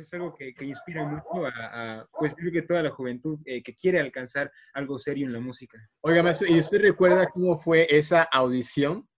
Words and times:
es 0.00 0.12
algo 0.14 0.34
que, 0.34 0.54
que 0.54 0.64
inspira 0.64 1.04
mucho 1.04 1.46
a, 1.46 2.06
pues 2.18 2.34
creo 2.34 2.52
que 2.52 2.62
toda 2.62 2.82
la 2.82 2.90
juventud 2.90 3.38
eh, 3.44 3.62
que 3.62 3.74
quiere 3.74 4.00
alcanzar 4.00 4.50
algo 4.72 4.98
serio 4.98 5.26
en 5.26 5.32
la 5.32 5.40
música. 5.40 5.78
Oiga, 6.00 6.22
maestro, 6.22 6.48
¿y 6.48 6.58
usted 6.58 6.80
recuerda 6.80 7.28
cómo 7.28 7.58
fue 7.58 7.86
esa 7.90 8.22
audición 8.22 9.08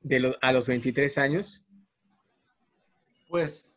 de 0.00 0.34
a 0.40 0.52
los 0.52 0.66
23 0.66 1.18
años? 1.18 1.64
Pues, 3.28 3.76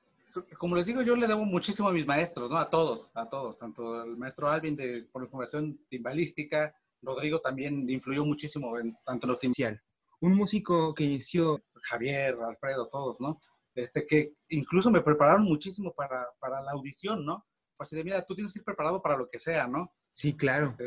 como 0.58 0.76
les 0.76 0.86
digo, 0.86 1.02
yo 1.02 1.16
le 1.16 1.28
debo 1.28 1.46
muchísimo 1.46 1.88
a 1.88 1.94
mis 1.94 2.06
maestros, 2.06 2.50
¿no? 2.50 2.58
A 2.58 2.70
todos, 2.70 3.10
a 3.14 3.30
todos, 3.30 3.58
tanto 3.58 4.04
el 4.04 4.18
maestro 4.18 4.50
Alvin 4.50 4.76
de, 4.76 5.08
por 5.12 5.24
información 5.24 5.80
timbalística, 5.90 6.76
Rodrigo 7.02 7.40
también 7.40 7.90
influyó 7.90 8.26
muchísimo 8.26 8.78
en 8.80 8.98
tanto 9.06 9.26
en 9.26 9.30
los 9.30 9.40
timbales. 9.40 9.82
Un 10.22 10.36
músico 10.36 10.94
que 10.94 11.04
inició... 11.04 11.62
Javier, 11.88 12.36
Alfredo, 12.42 12.88
todos, 12.88 13.20
¿no? 13.20 13.40
Este, 13.76 14.08
que 14.08 14.34
incluso 14.50 14.90
me 14.90 15.02
prepararon 15.02 15.44
muchísimo 15.44 15.94
para, 15.94 16.28
para 16.40 16.62
la 16.62 16.72
audición, 16.72 17.26
¿no? 17.26 17.46
Pues 17.76 17.90
de, 17.90 18.04
mira, 18.04 18.26
tú 18.26 18.34
tienes 18.34 18.54
que 18.54 18.60
ir 18.60 18.66
preparado 18.66 19.02
para 19.02 19.18
lo 19.18 19.30
que 19.30 19.38
sea, 19.38 19.68
¿no? 19.68 19.94
Sí, 20.14 20.36
claro. 20.36 20.68
Este, 20.68 20.86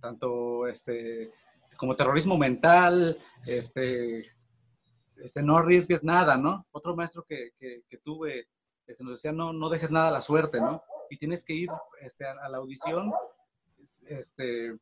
tanto, 0.00 0.66
este, 0.66 1.32
como 1.76 1.94
terrorismo 1.94 2.36
mental, 2.36 3.16
este, 3.46 4.26
este, 5.16 5.42
no 5.42 5.56
arriesgues 5.56 6.02
nada, 6.02 6.36
¿no? 6.36 6.66
Otro 6.72 6.96
maestro 6.96 7.24
que, 7.24 7.52
que, 7.58 7.98
tuve 7.98 8.48
este, 8.86 9.04
nos 9.04 9.14
decía, 9.14 9.32
no, 9.32 9.52
no 9.52 9.68
dejes 9.68 9.90
nada 9.90 10.08
a 10.08 10.12
la 10.12 10.20
suerte, 10.20 10.60
¿no? 10.60 10.82
Y 11.10 11.16
tienes 11.18 11.44
que 11.44 11.54
ir 11.54 11.68
este, 12.00 12.26
a, 12.26 12.48
la 12.48 12.58
audición, 12.58 13.12
este, 14.08 14.76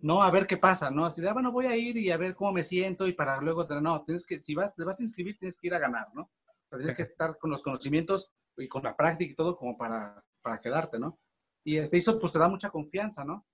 no 0.00 0.22
a 0.22 0.30
ver 0.30 0.46
qué 0.46 0.56
pasa, 0.56 0.90
¿no? 0.90 1.04
Así 1.04 1.20
de, 1.20 1.28
ah, 1.28 1.32
bueno, 1.32 1.52
voy 1.52 1.66
a 1.66 1.76
ir 1.76 1.96
y 1.96 2.10
a 2.10 2.16
ver 2.16 2.34
cómo 2.34 2.52
me 2.52 2.62
siento 2.62 3.06
y 3.06 3.12
para 3.12 3.40
luego, 3.40 3.64
no, 3.80 4.02
tienes 4.04 4.24
que, 4.24 4.42
si 4.42 4.54
vas, 4.54 4.74
te 4.74 4.84
vas 4.84 4.98
a 5.00 5.02
inscribir, 5.02 5.38
tienes 5.38 5.56
que 5.56 5.68
ir 5.68 5.74
a 5.74 5.78
ganar, 5.78 6.08
¿no? 6.14 6.30
Tienes 6.78 6.96
que 6.96 7.02
estar 7.02 7.38
con 7.38 7.50
los 7.50 7.62
conocimientos 7.62 8.32
y 8.56 8.68
con 8.68 8.82
la 8.82 8.96
práctica 8.96 9.32
y 9.32 9.36
todo 9.36 9.56
como 9.56 9.76
para, 9.76 10.22
para 10.42 10.60
quedarte, 10.60 10.98
¿no? 10.98 11.18
Y 11.64 11.78
este, 11.78 11.98
eso 11.98 12.18
pues 12.18 12.32
te 12.32 12.38
da 12.38 12.48
mucha 12.48 12.70
confianza, 12.70 13.24
¿no? 13.24 13.46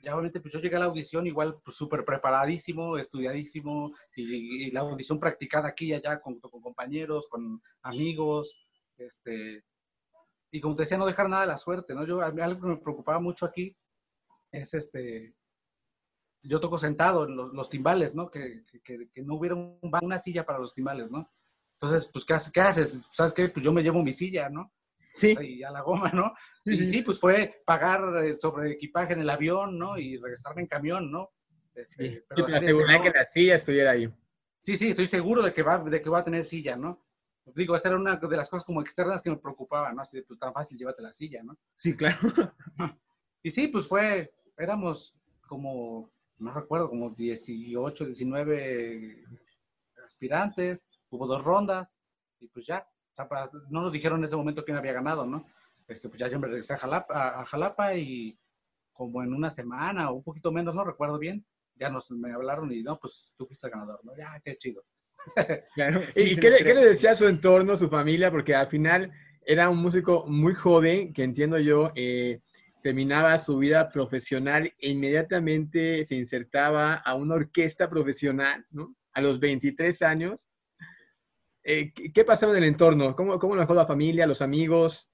ya 0.00 0.14
obviamente 0.14 0.40
pues 0.40 0.54
yo 0.54 0.60
llegué 0.60 0.76
a 0.76 0.80
la 0.80 0.84
audición 0.86 1.26
igual 1.26 1.60
pues 1.64 1.76
súper 1.76 2.04
preparadísimo, 2.04 2.98
estudiadísimo 2.98 3.92
y, 4.14 4.70
la 4.70 4.80
audición 4.80 5.18
practicada 5.18 5.68
aquí 5.68 5.86
y 5.86 5.94
allá 5.94 6.20
con, 6.20 6.38
con 6.40 6.60
compañeros, 6.60 7.26
con 7.28 7.60
amigos, 7.82 8.56
este, 8.96 9.64
y 10.50 10.60
como 10.60 10.76
te 10.76 10.82
decía, 10.82 10.98
no 10.98 11.06
dejar 11.06 11.28
nada 11.28 11.42
a 11.42 11.46
la 11.46 11.56
suerte, 11.56 11.94
¿no? 11.94 12.06
Yo, 12.06 12.20
algo 12.20 12.60
que 12.60 12.68
me 12.68 12.76
preocupaba 12.76 13.20
mucho 13.20 13.46
aquí 13.46 13.76
es 14.52 14.72
este, 14.74 15.34
yo 16.42 16.60
toco 16.60 16.78
sentado 16.78 17.26
en 17.26 17.36
los, 17.36 17.68
timbales, 17.68 18.14
¿no? 18.14 18.30
Que, 18.30 18.64
que, 18.84 19.08
que, 19.12 19.22
no 19.22 19.34
hubiera 19.34 19.56
una 19.56 20.18
silla 20.18 20.46
para 20.46 20.58
los 20.58 20.74
timbales, 20.74 21.10
¿no? 21.10 21.30
Entonces, 21.80 22.10
pues, 22.12 22.24
¿qué, 22.24 22.36
¿qué 22.52 22.60
haces? 22.60 23.02
¿Sabes 23.10 23.32
qué? 23.32 23.48
Pues 23.48 23.64
yo 23.64 23.72
me 23.72 23.82
llevo 23.82 24.02
mi 24.02 24.10
silla, 24.10 24.48
¿no? 24.48 24.72
Sí. 25.14 25.36
Y 25.40 25.62
a 25.62 25.70
la 25.70 25.80
goma, 25.80 26.10
¿no? 26.12 26.32
Sí, 26.64 26.72
y 26.72 26.86
sí, 26.86 27.02
pues 27.02 27.20
fue 27.20 27.62
pagar 27.64 28.24
eh, 28.24 28.34
sobre 28.34 28.72
equipaje 28.72 29.12
en 29.12 29.20
el 29.20 29.30
avión, 29.30 29.78
¿no? 29.78 29.96
Y 29.96 30.16
regresarme 30.16 30.62
en 30.62 30.68
camión, 30.68 31.10
¿no? 31.10 31.30
Este, 31.74 32.16
sí, 32.16 32.22
pero 32.28 32.46
asegurar 32.46 33.02
que, 33.02 33.10
la 33.10 33.24
silla 33.26 33.54
estuviera 33.54 33.92
ahí. 33.92 34.12
Sí, 34.60 34.76
sí, 34.76 34.90
estoy 34.90 35.06
seguro 35.06 35.42
de 35.42 35.52
que 35.52 35.62
va, 35.62 35.78
de 35.78 36.02
que 36.02 36.10
va 36.10 36.18
a 36.18 36.24
tener 36.24 36.44
silla, 36.44 36.76
¿no? 36.76 37.04
Digo, 37.54 37.76
esta 37.76 37.88
era 37.88 37.96
una 37.96 38.16
de 38.16 38.36
las 38.36 38.50
cosas 38.50 38.64
como 38.64 38.80
externas 38.80 39.22
que 39.22 39.30
me 39.30 39.36
preocupaban, 39.36 39.94
¿no? 39.94 40.02
Así 40.02 40.16
de, 40.16 40.24
pues 40.24 40.38
tan 40.38 40.52
fácil, 40.52 40.76
llévate 40.78 41.00
la 41.00 41.12
silla, 41.12 41.42
¿no? 41.44 41.56
Sí, 41.74 41.94
claro. 41.96 42.18
Y 43.40 43.50
sí, 43.50 43.68
pues 43.68 43.86
fue, 43.86 44.34
éramos 44.58 45.16
como, 45.46 46.10
no 46.38 46.52
recuerdo, 46.52 46.90
como 46.90 47.10
18, 47.10 48.06
19 48.06 49.24
aspirantes, 50.04 50.88
hubo 51.10 51.26
dos 51.26 51.44
rondas, 51.44 51.98
y 52.40 52.48
pues 52.48 52.66
ya, 52.66 52.86
no 53.70 53.82
nos 53.82 53.92
dijeron 53.92 54.18
en 54.18 54.24
ese 54.24 54.36
momento 54.36 54.64
quién 54.64 54.76
había 54.76 54.92
ganado, 54.92 55.26
¿no? 55.26 55.44
Este, 55.88 56.08
pues 56.08 56.20
ya 56.20 56.28
yo 56.28 56.38
me 56.38 56.46
regresé 56.46 56.74
a 56.74 56.76
Jalapa, 56.76 57.40
a, 57.40 57.44
Jalapa 57.44 57.94
y 57.94 58.38
como 58.92 59.22
en 59.22 59.32
una 59.32 59.50
semana 59.50 60.10
o 60.10 60.16
un 60.16 60.22
poquito 60.22 60.52
menos, 60.52 60.74
no 60.74 60.84
recuerdo 60.84 61.18
bien, 61.18 61.44
ya 61.74 61.88
nos 61.88 62.10
me 62.10 62.32
hablaron 62.32 62.72
y 62.72 62.82
no, 62.82 62.98
pues 62.98 63.32
tú 63.36 63.46
fuiste 63.46 63.66
el 63.66 63.72
ganador, 63.72 64.00
¿no? 64.04 64.16
Ya, 64.16 64.40
qué 64.44 64.56
chido. 64.56 64.84
¿Y 66.16 66.36
qué 66.36 66.50
le, 66.50 66.58
qué 66.58 66.74
le, 66.74 66.84
decía 66.84 67.12
a 67.12 67.14
su 67.14 67.26
entorno, 67.26 67.76
su 67.76 67.88
familia? 67.88 68.30
Porque 68.30 68.54
al 68.54 68.68
final 68.68 69.12
era 69.44 69.70
un 69.70 69.78
músico 69.78 70.26
muy 70.26 70.54
joven, 70.54 71.12
que 71.12 71.22
entiendo 71.24 71.58
yo, 71.58 71.90
eh, 71.94 72.40
terminaba 72.82 73.38
su 73.38 73.58
vida 73.58 73.90
profesional 73.90 74.72
e 74.78 74.90
inmediatamente 74.90 76.04
se 76.06 76.14
insertaba 76.14 76.94
a 76.94 77.14
una 77.14 77.36
orquesta 77.36 77.88
profesional, 77.88 78.66
¿no? 78.70 78.94
A 79.12 79.20
los 79.20 79.40
23 79.40 80.02
años. 80.02 80.48
Eh, 81.64 81.92
¿Qué 81.92 82.24
pasaba 82.24 82.52
en 82.52 82.58
el 82.58 82.68
entorno? 82.68 83.14
¿Cómo, 83.14 83.38
cómo 83.38 83.54
lo 83.54 83.60
dejó 83.60 83.74
la 83.74 83.86
familia, 83.86 84.26
los 84.26 84.42
amigos? 84.42 85.10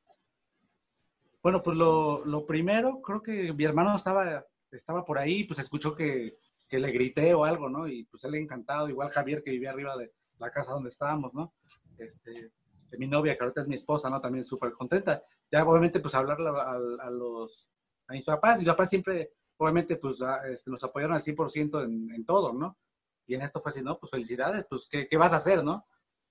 Bueno, 1.42 1.62
pues 1.62 1.76
lo, 1.76 2.24
lo, 2.24 2.46
primero, 2.46 3.00
creo 3.02 3.22
que 3.22 3.52
mi 3.52 3.64
hermano 3.64 3.94
estaba, 3.96 4.44
estaba 4.70 5.04
por 5.04 5.18
ahí, 5.18 5.44
pues 5.44 5.58
escuchó 5.58 5.94
que, 5.94 6.38
que, 6.68 6.78
le 6.78 6.90
grité 6.90 7.34
o 7.34 7.44
algo, 7.44 7.68
¿no? 7.68 7.86
Y 7.86 8.04
pues 8.04 8.24
él 8.24 8.34
encantado, 8.36 8.88
igual 8.88 9.10
Javier 9.10 9.42
que 9.42 9.50
vivía 9.50 9.70
arriba 9.70 9.96
de 9.96 10.12
la 10.38 10.50
casa 10.50 10.72
donde 10.72 10.90
estábamos, 10.90 11.34
¿no? 11.34 11.54
Este, 11.98 12.50
mi 12.98 13.06
novia, 13.06 13.36
que 13.36 13.44
ahorita 13.44 13.62
es 13.62 13.68
mi 13.68 13.74
esposa, 13.74 14.08
¿no? 14.08 14.20
También 14.20 14.44
súper 14.44 14.72
contenta. 14.72 15.22
Ya 15.50 15.64
obviamente 15.64 16.00
pues 16.00 16.14
hablarle 16.14 16.48
a, 16.48 17.06
a, 17.06 17.10
los, 17.10 17.68
a 18.08 18.12
mis 18.14 18.24
papás, 18.24 18.58
y 18.58 18.60
mis 18.60 18.68
papás 18.68 18.88
siempre, 18.90 19.32
obviamente 19.56 19.96
pues 19.96 20.22
este, 20.48 20.70
nos 20.70 20.82
apoyaron 20.84 21.16
al 21.16 21.22
100% 21.22 21.84
en, 21.84 22.10
en 22.14 22.24
todo, 22.24 22.52
¿no? 22.52 22.78
Y 23.26 23.34
en 23.34 23.42
esto 23.42 23.60
fue 23.60 23.70
así, 23.70 23.82
¿no? 23.82 23.98
Pues 23.98 24.10
felicidades, 24.10 24.66
pues 24.68 24.86
¿qué, 24.90 25.08
qué 25.08 25.16
vas 25.16 25.32
a 25.32 25.36
hacer, 25.36 25.62
no? 25.62 25.86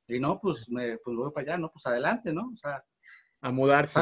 Y 0.07 0.19
no, 0.19 0.39
pues 0.39 0.69
me 0.69 0.97
pues 0.97 1.15
voy 1.15 1.31
para 1.31 1.53
allá, 1.53 1.57
¿no? 1.57 1.71
Pues 1.71 1.85
adelante, 1.85 2.33
¿no? 2.33 2.51
O 2.53 2.57
sea, 2.57 2.83
a 3.41 3.51
mudarse. 3.51 4.01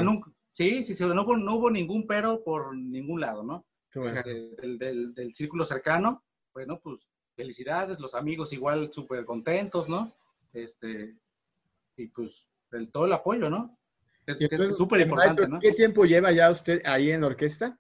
sí, 0.51 0.83
sí, 0.83 0.93
sí, 0.93 1.05
no 1.05 1.23
hubo, 1.23 1.37
no 1.37 1.55
hubo 1.55 1.69
ningún 1.69 2.05
pero 2.05 2.43
por 2.43 2.75
ningún 2.75 3.21
lado, 3.21 3.43
¿no? 3.43 3.65
Este, 3.93 4.55
del, 4.61 5.13
del, 5.13 5.35
círculo 5.35 5.65
cercano, 5.65 6.23
bueno, 6.53 6.79
pues 6.81 7.09
felicidades, 7.35 7.99
los 7.99 8.15
amigos 8.15 8.53
igual 8.53 8.91
súper 8.93 9.25
contentos, 9.25 9.89
¿no? 9.89 10.13
Este, 10.53 11.17
y 11.97 12.07
pues 12.07 12.49
el, 12.71 12.89
todo 12.91 13.05
el 13.05 13.13
apoyo, 13.13 13.49
¿no? 13.49 13.77
Es 14.25 14.77
súper 14.77 15.01
importante, 15.01 15.47
¿no? 15.47 15.59
¿Qué 15.59 15.73
tiempo 15.73 16.05
lleva 16.05 16.31
ya 16.31 16.51
usted 16.51 16.81
ahí 16.85 17.11
en 17.11 17.21
la 17.21 17.27
orquesta? 17.27 17.77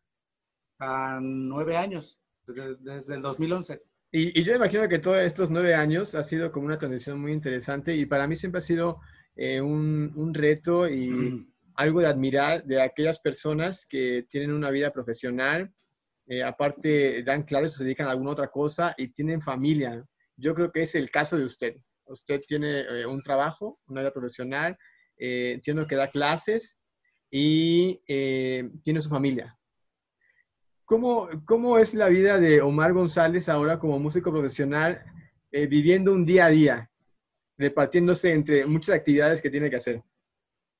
A 0.79 1.19
nueve 1.21 1.77
años, 1.77 2.19
desde, 2.45 2.75
desde 2.77 3.15
el 3.15 3.21
2011. 3.21 3.81
Y, 4.13 4.43
yo 4.43 4.55
imagino 4.55 4.89
que 4.89 4.99
todos 4.99 5.19
estos 5.19 5.49
nueve 5.51 5.73
años 5.73 6.15
ha 6.15 6.23
sido 6.23 6.51
como 6.51 6.65
una 6.65 6.77
transición 6.77 7.19
muy 7.19 7.31
interesante 7.31 7.95
y 7.95 8.05
para 8.05 8.27
mí 8.27 8.35
siempre 8.35 8.59
ha 8.59 8.61
sido 8.61 8.99
eh, 9.37 9.61
un, 9.61 10.11
un, 10.15 10.33
reto 10.33 10.89
y 10.89 11.47
algo 11.75 12.01
de 12.01 12.07
admirar 12.07 12.65
de 12.65 12.81
aquellas 12.81 13.19
personas 13.19 13.85
que 13.85 14.25
tienen 14.29 14.51
una 14.51 14.69
vida 14.69 14.91
profesional, 14.91 15.71
eh, 16.27 16.43
aparte 16.43 17.23
dan 17.23 17.43
clases, 17.43 17.75
se 17.75 17.85
dedican 17.85 18.07
a 18.07 18.11
alguna 18.11 18.31
otra 18.31 18.49
cosa 18.49 18.93
y 18.97 19.07
tienen 19.13 19.41
familia. 19.41 20.05
Yo 20.35 20.53
creo 20.55 20.71
que 20.73 20.83
es 20.83 20.95
el 20.95 21.09
caso 21.09 21.37
de 21.37 21.45
usted. 21.45 21.77
Usted 22.05 22.41
tiene 22.45 22.81
eh, 22.81 23.05
un 23.05 23.23
trabajo, 23.23 23.79
una 23.87 24.01
vida 24.01 24.11
profesional, 24.11 24.77
entiendo 25.17 25.85
que 25.85 25.95
da 25.95 26.07
clases 26.09 26.79
y 27.29 28.01
tiene 28.83 29.01
su 29.01 29.09
familia. 29.09 29.55
¿Cómo, 30.91 31.29
¿Cómo 31.45 31.77
es 31.77 31.93
la 31.93 32.09
vida 32.09 32.37
de 32.37 32.61
Omar 32.61 32.91
González 32.91 33.47
ahora 33.47 33.79
como 33.79 33.97
músico 33.97 34.29
profesional, 34.29 35.01
eh, 35.49 35.65
viviendo 35.65 36.11
un 36.11 36.25
día 36.25 36.47
a 36.47 36.49
día, 36.49 36.91
repartiéndose 37.57 38.33
entre 38.33 38.65
muchas 38.65 38.97
actividades 38.97 39.41
que 39.41 39.49
tiene 39.49 39.69
que 39.69 39.77
hacer? 39.77 40.03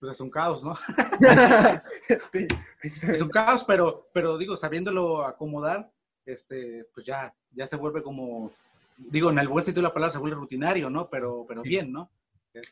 Pues 0.01 0.11
es 0.11 0.19
un 0.19 0.29
caos, 0.29 0.61
¿no? 0.65 0.75
sí. 2.29 2.45
Es 2.83 3.21
un 3.21 3.29
caos, 3.29 3.63
pero, 3.63 4.09
pero 4.13 4.37
digo, 4.37 4.57
sabiéndolo 4.57 5.25
acomodar, 5.25 5.89
este, 6.25 6.89
pues 6.93 7.05
ya, 7.05 7.33
ya 7.51 7.65
se 7.65 7.77
vuelve 7.77 8.03
como, 8.03 8.51
digo, 8.97 9.29
en 9.29 9.39
el 9.39 9.47
buen 9.47 9.63
sentido 9.63 9.83
de 9.83 9.87
la 9.87 9.93
palabra 9.93 10.11
se 10.11 10.19
vuelve 10.19 10.35
rutinario, 10.35 10.89
¿no? 10.89 11.09
Pero, 11.09 11.45
pero 11.47 11.61
bien, 11.61 11.89
¿no? 11.89 12.11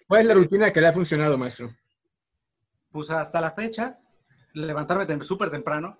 ¿Cuál 0.09 0.21
es 0.23 0.27
la 0.27 0.33
rutina 0.33 0.73
que 0.73 0.81
le 0.81 0.87
ha 0.87 0.93
funcionado, 0.93 1.37
maestro? 1.37 1.73
Pues 2.91 3.09
hasta 3.11 3.39
la 3.39 3.51
fecha, 3.51 3.97
levantarme 4.51 5.23
súper 5.23 5.49
temprano, 5.49 5.97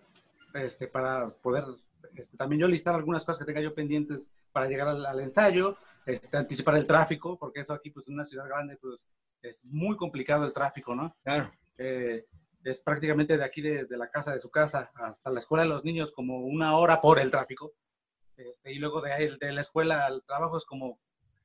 este, 0.54 0.88
para 0.88 1.30
poder 1.30 1.66
este, 2.16 2.38
también 2.38 2.62
yo 2.62 2.68
listar 2.68 2.96
algunas 2.96 3.26
cosas 3.26 3.40
que 3.40 3.46
tenga 3.46 3.62
yo 3.62 3.74
pendientes 3.74 4.32
para 4.52 4.68
llegar 4.68 4.88
al, 4.88 5.20
ensayo, 5.20 5.78
este, 6.06 6.38
anticipar 6.38 6.76
el 6.78 6.88
tráfico, 6.88 7.38
porque 7.38 7.62
eso 7.62 7.74
aquí, 7.74 7.90
pues 7.90 8.08
en 8.08 8.16
una 8.16 8.26
ciudad 8.26 8.48
grande, 8.48 8.78
pues 8.78 9.08
es 9.42 9.64
muy 9.66 9.96
complicado 9.96 10.46
el 10.46 10.54
tráfico, 10.54 10.96
¿no? 10.96 11.16
Claro. 11.24 11.52
Eh, 11.78 12.26
es 12.64 12.82
prácticamente 12.82 13.38
de 13.38 13.44
aquí, 13.44 13.62
de, 13.62 13.86
la 13.92 14.10
casa, 14.10 14.34
de 14.34 14.40
su 14.40 14.50
casa, 14.50 14.92
hasta 14.96 15.30
la 15.30 15.40
escuela 15.40 15.64
de 15.64 15.70
los 15.70 15.86
niños, 15.86 16.12
como 16.12 16.40
una 16.40 16.78
hora 16.78 17.00
por 17.00 17.20
el 17.20 17.32
tráfico. 17.32 17.74
Este, 18.36 18.74
y 18.74 18.80
luego 18.80 19.02
de, 19.02 19.14
ahí, 19.14 19.38
de 19.40 19.52
la 19.52 19.62
escuela 19.62 20.06
al 20.06 20.24
trabajo 20.24 20.58
es 20.58 20.66
como 20.66 21.00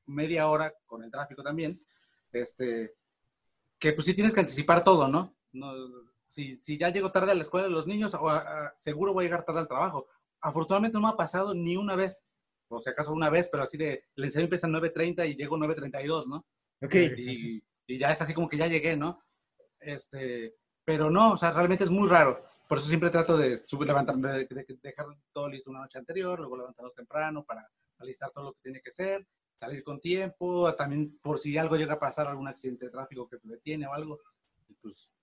media 0.05 0.47
hora 0.49 0.73
con 0.85 1.03
el 1.03 1.11
tráfico 1.11 1.41
también. 1.41 1.81
Este, 2.31 2.95
que 3.79 3.93
pues 3.93 4.05
sí 4.05 4.13
tienes 4.13 4.33
que 4.33 4.41
anticipar 4.41 4.83
todo, 4.83 5.07
¿no? 5.07 5.35
no 5.53 5.73
si, 6.35 6.77
ya 6.77 6.89
llego 6.89 7.11
tarde 7.11 7.31
a 7.31 7.35
la 7.35 7.41
escuela 7.41 7.67
de 7.67 7.73
los 7.73 7.87
niños, 7.87 8.13
o, 8.13 8.29
seguro 8.77 9.13
voy 9.13 9.25
a 9.25 9.27
llegar 9.27 9.45
tarde 9.45 9.61
al 9.61 9.67
trabajo. 9.67 10.07
Afortunadamente 10.41 10.95
no 10.95 11.07
me 11.07 11.13
ha 11.13 11.17
pasado 11.17 11.53
ni 11.53 11.77
una 11.77 11.95
vez, 11.95 12.23
o 12.67 12.81
si 12.81 12.89
acaso 12.89 13.13
una 13.13 13.29
vez, 13.29 13.47
pero 13.47 13.63
así 13.63 13.77
de, 13.77 14.05
el 14.15 14.23
ensayo 14.23 14.43
empieza 14.43 14.67
a 14.67 14.69
9.30 14.69 15.29
y 15.29 15.35
llego 15.35 15.55
a 15.55 15.59
9.32, 15.59 16.27
¿no? 16.27 16.45
Ok. 16.81 16.95
Y, 16.95 17.63
y, 17.87 17.97
ya 17.97 18.11
es 18.11 18.21
así 18.21 18.33
como 18.33 18.49
que 18.49 18.57
ya 18.57 18.67
llegué, 18.67 18.97
¿no? 18.97 19.23
Este, 19.79 20.55
pero 20.83 21.09
no, 21.09 21.33
o 21.33 21.37
sea, 21.37 21.51
realmente 21.51 21.83
es 21.83 21.89
muy 21.89 22.09
raro. 22.09 22.43
Por 22.67 22.79
eso 22.79 22.87
siempre 22.87 23.11
trato 23.11 23.37
de 23.37 23.65
subir, 23.65 23.87
levantar, 23.87 24.17
de, 24.17 24.47
dejar 24.81 25.05
todo 25.31 25.49
listo 25.49 25.69
una 25.69 25.81
noche 25.81 25.99
anterior, 25.99 26.39
luego 26.39 26.57
levantarnos 26.57 26.95
temprano 26.95 27.43
para 27.43 27.69
alistar 27.99 28.31
todo 28.31 28.45
lo 28.45 28.53
que 28.53 28.61
tiene 28.61 28.81
que 28.81 28.91
ser, 28.91 29.25
salir 29.59 29.83
con 29.83 30.01
tiempo, 30.01 30.73
también 30.73 31.17
por 31.19 31.37
si 31.37 31.57
algo 31.57 31.77
llega 31.77 31.93
a 31.93 31.99
pasar, 31.99 32.27
algún 32.27 32.47
accidente 32.47 32.85
de 32.85 32.91
tráfico 32.91 33.29
que 33.29 33.37
te 33.37 33.47
detiene 33.47 33.87
o 33.87 33.93
algo, 33.93 34.19
pues 34.81 35.13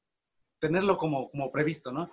tenerlo 0.63 0.97
como, 0.97 1.29
como 1.29 1.51
previsto, 1.51 1.91
¿no? 1.91 2.09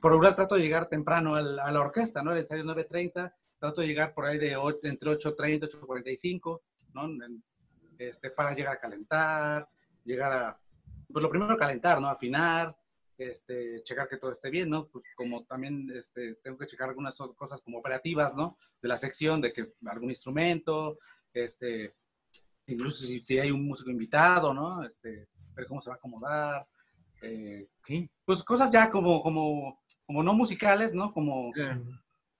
Por 0.00 0.12
regular 0.12 0.36
trato 0.36 0.54
de 0.54 0.60
llegar 0.60 0.88
temprano 0.88 1.34
a 1.34 1.42
la, 1.42 1.80
orquesta, 1.80 2.22
¿no? 2.22 2.30
El 2.30 2.38
ensayo 2.38 2.62
9.30, 2.62 3.34
trato 3.58 3.80
de 3.80 3.88
llegar 3.88 4.14
por 4.14 4.24
ahí 4.24 4.38
de 4.38 4.52
entre 4.84 5.10
8.30 5.10 5.56
y 5.56 5.58
8.45, 5.58 6.60
¿no? 6.94 7.08
Este, 7.98 8.30
para 8.30 8.54
llegar 8.54 8.74
a 8.74 8.80
calentar, 8.80 9.68
llegar 10.04 10.32
a, 10.32 10.60
pues 11.12 11.22
lo 11.24 11.28
primero 11.28 11.56
calentar, 11.56 12.00
¿no? 12.00 12.08
Afinar, 12.08 12.76
este, 13.18 13.82
checar 13.82 14.08
que 14.08 14.18
todo 14.18 14.30
esté 14.30 14.48
bien, 14.48 14.70
¿no? 14.70 14.86
Pues 14.86 15.04
como 15.16 15.44
también 15.44 15.90
este, 15.92 16.36
tengo 16.36 16.56
que 16.56 16.68
checar 16.68 16.90
algunas 16.90 17.18
cosas 17.36 17.60
como 17.62 17.78
operativas, 17.78 18.32
¿no? 18.36 18.58
De 18.80 18.88
la 18.88 18.96
sección, 18.96 19.40
de 19.40 19.52
que 19.52 19.74
algún 19.86 20.10
instrumento, 20.10 20.98
este, 21.34 21.96
incluso 22.68 23.04
si, 23.04 23.24
si 23.24 23.40
hay 23.40 23.50
un 23.50 23.66
músico 23.66 23.90
invitado, 23.90 24.54
¿no? 24.54 24.84
Este, 24.84 25.26
ver 25.52 25.66
cómo 25.66 25.80
se 25.80 25.90
va 25.90 25.96
a 25.96 25.98
acomodar. 25.98 26.68
Eh, 27.22 27.68
pues 28.24 28.42
cosas 28.42 28.72
ya 28.72 28.90
como, 28.90 29.20
como, 29.20 29.80
como 30.06 30.22
no 30.22 30.34
musicales, 30.34 30.94
¿no? 30.94 31.12
Como, 31.12 31.52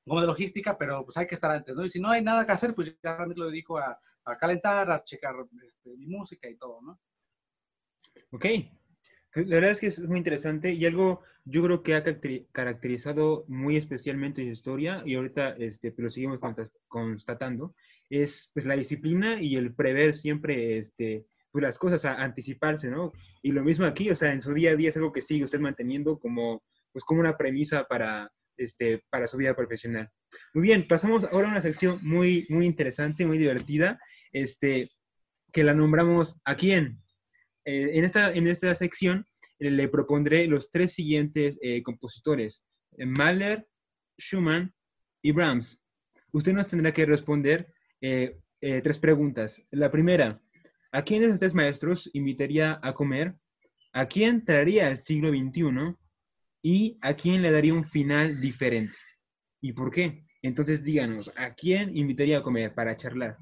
como 0.07 0.21
de 0.21 0.27
logística, 0.27 0.77
pero 0.79 1.05
pues 1.05 1.17
hay 1.17 1.27
que 1.27 1.35
estar 1.35 1.51
antes, 1.51 1.77
¿no? 1.77 1.85
Y 1.85 1.91
si 1.91 2.01
no 2.01 2.11
hay 2.11 2.23
nada 2.23 2.47
que 2.47 2.53
hacer, 2.53 2.75
pues 2.75 2.97
ya 3.03 3.17
me 3.27 3.35
lo 3.35 3.47
dedico 3.47 3.79
a, 3.79 3.99
a 4.25 4.37
calentar, 4.37 4.91
a 4.91 5.05
checar 5.05 5.35
este, 5.67 5.97
mi 5.97 6.07
música 6.07 6.49
y 6.49 6.57
todo, 6.57 6.81
¿no? 6.83 7.01
Ok. 8.33 8.47
La 9.35 9.57
verdad 9.57 9.71
es 9.71 9.81
que 9.81 9.87
es 9.87 10.01
muy 10.01 10.19
interesante 10.19 10.73
y 10.73 10.85
algo 10.87 11.23
yo 11.45 11.63
creo 11.63 11.83
que 11.83 11.95
ha 11.95 12.03
caracterizado 12.53 13.45
muy 13.47 13.77
especialmente 13.77 14.43
su 14.43 14.51
historia 14.51 15.03
y 15.07 15.15
ahorita 15.15 15.51
este, 15.51 15.93
pues, 15.93 16.05
lo 16.05 16.11
seguimos 16.11 16.41
constatando, 16.89 17.75
es 18.09 18.51
pues 18.53 18.67
la 18.67 18.77
disciplina 18.77 19.41
y 19.41 19.57
el 19.57 19.73
prever 19.73 20.15
siempre 20.15 20.79
este, 20.79 21.27
pues, 21.51 21.63
las 21.63 21.79
cosas, 21.79 22.05
a 22.05 22.23
anticiparse, 22.23 22.89
¿no? 22.89 23.13
Y 23.43 23.53
lo 23.53 23.65
mismo 23.65 23.87
aquí, 23.87 24.11
o 24.11 24.17
sea, 24.17 24.33
en 24.33 24.43
su 24.43 24.53
día 24.55 24.71
a 24.71 24.77
día 24.77 24.91
es 24.91 24.97
algo 24.97 25.13
que 25.13 25.23
sigue 25.23 25.45
usted 25.45 25.61
manteniendo 25.61 26.19
como, 26.19 26.63
pues, 26.93 27.05
como 27.05 27.21
una 27.21 27.37
premisa 27.37 27.85
para, 27.85 28.31
este, 28.57 29.05
para 29.11 29.27
su 29.27 29.37
vida 29.37 29.55
profesional. 29.55 30.11
Muy 30.55 30.63
bien, 30.63 30.87
pasamos 30.87 31.25
ahora 31.25 31.49
a 31.49 31.51
una 31.53 31.61
sección 31.61 31.99
muy, 32.03 32.47
muy 32.49 32.67
interesante, 32.67 33.27
muy 33.27 33.39
divertida, 33.39 33.99
este, 34.33 34.91
que 35.53 35.65
la 35.65 35.75
nombramos 35.75 36.37
¿A 36.45 36.57
quién? 36.57 37.03
Eh, 37.65 37.91
en, 37.95 38.05
esta, 38.05 38.33
en 38.33 38.47
esta 38.47 38.75
sección 38.75 39.27
eh, 39.59 39.71
le 39.71 39.89
propondré 39.89 40.47
los 40.47 40.71
tres 40.71 40.93
siguientes 40.93 41.59
eh, 41.63 41.83
compositores, 41.83 42.63
Mahler, 42.99 43.67
Schumann 44.19 44.75
y 45.23 45.33
Brahms. 45.33 45.81
Usted 46.33 46.53
nos 46.53 46.67
tendrá 46.67 46.93
que 46.93 47.07
responder 47.07 47.73
tres 48.01 48.99
preguntas. 48.99 49.63
La 49.71 49.91
primera, 49.91 50.41
¿a 50.93 51.03
quiénes 51.03 51.29
de 51.29 51.35
estos 51.35 51.55
maestros 51.55 52.11
invitaría 52.13 52.79
a 52.83 52.93
comer? 52.93 53.37
¿A 53.93 54.07
quién 54.07 54.45
traería 54.45 54.87
al 54.87 55.01
siglo 55.01 55.31
XXI? 55.31 55.97
¿Y 56.63 56.99
a 57.01 57.15
quién 57.15 57.43
le 57.43 57.51
daría 57.51 57.75
un 57.75 57.85
final 57.85 58.41
diferente? 58.41 58.97
¿Y 59.61 59.73
por 59.73 59.91
qué? 59.91 60.25
Entonces 60.43 60.83
díganos, 60.83 61.33
¿a 61.37 61.55
quién 61.55 61.97
invitaría 61.97 62.39
a 62.39 62.43
comer 62.43 62.75
para 62.75 62.97
charlar? 62.97 63.37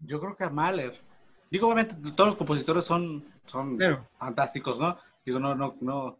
Yo 0.00 0.20
creo 0.20 0.36
que 0.36 0.44
a 0.44 0.50
Mahler. 0.50 0.94
Digo, 1.50 1.66
obviamente, 1.66 1.94
todos 2.12 2.30
los 2.30 2.36
compositores 2.36 2.84
son, 2.84 3.24
son 3.46 3.78
fantásticos, 4.18 4.78
¿no? 4.78 4.98
Digo, 5.24 5.38
no, 5.38 5.54
no, 5.54 5.76
no, 5.80 6.18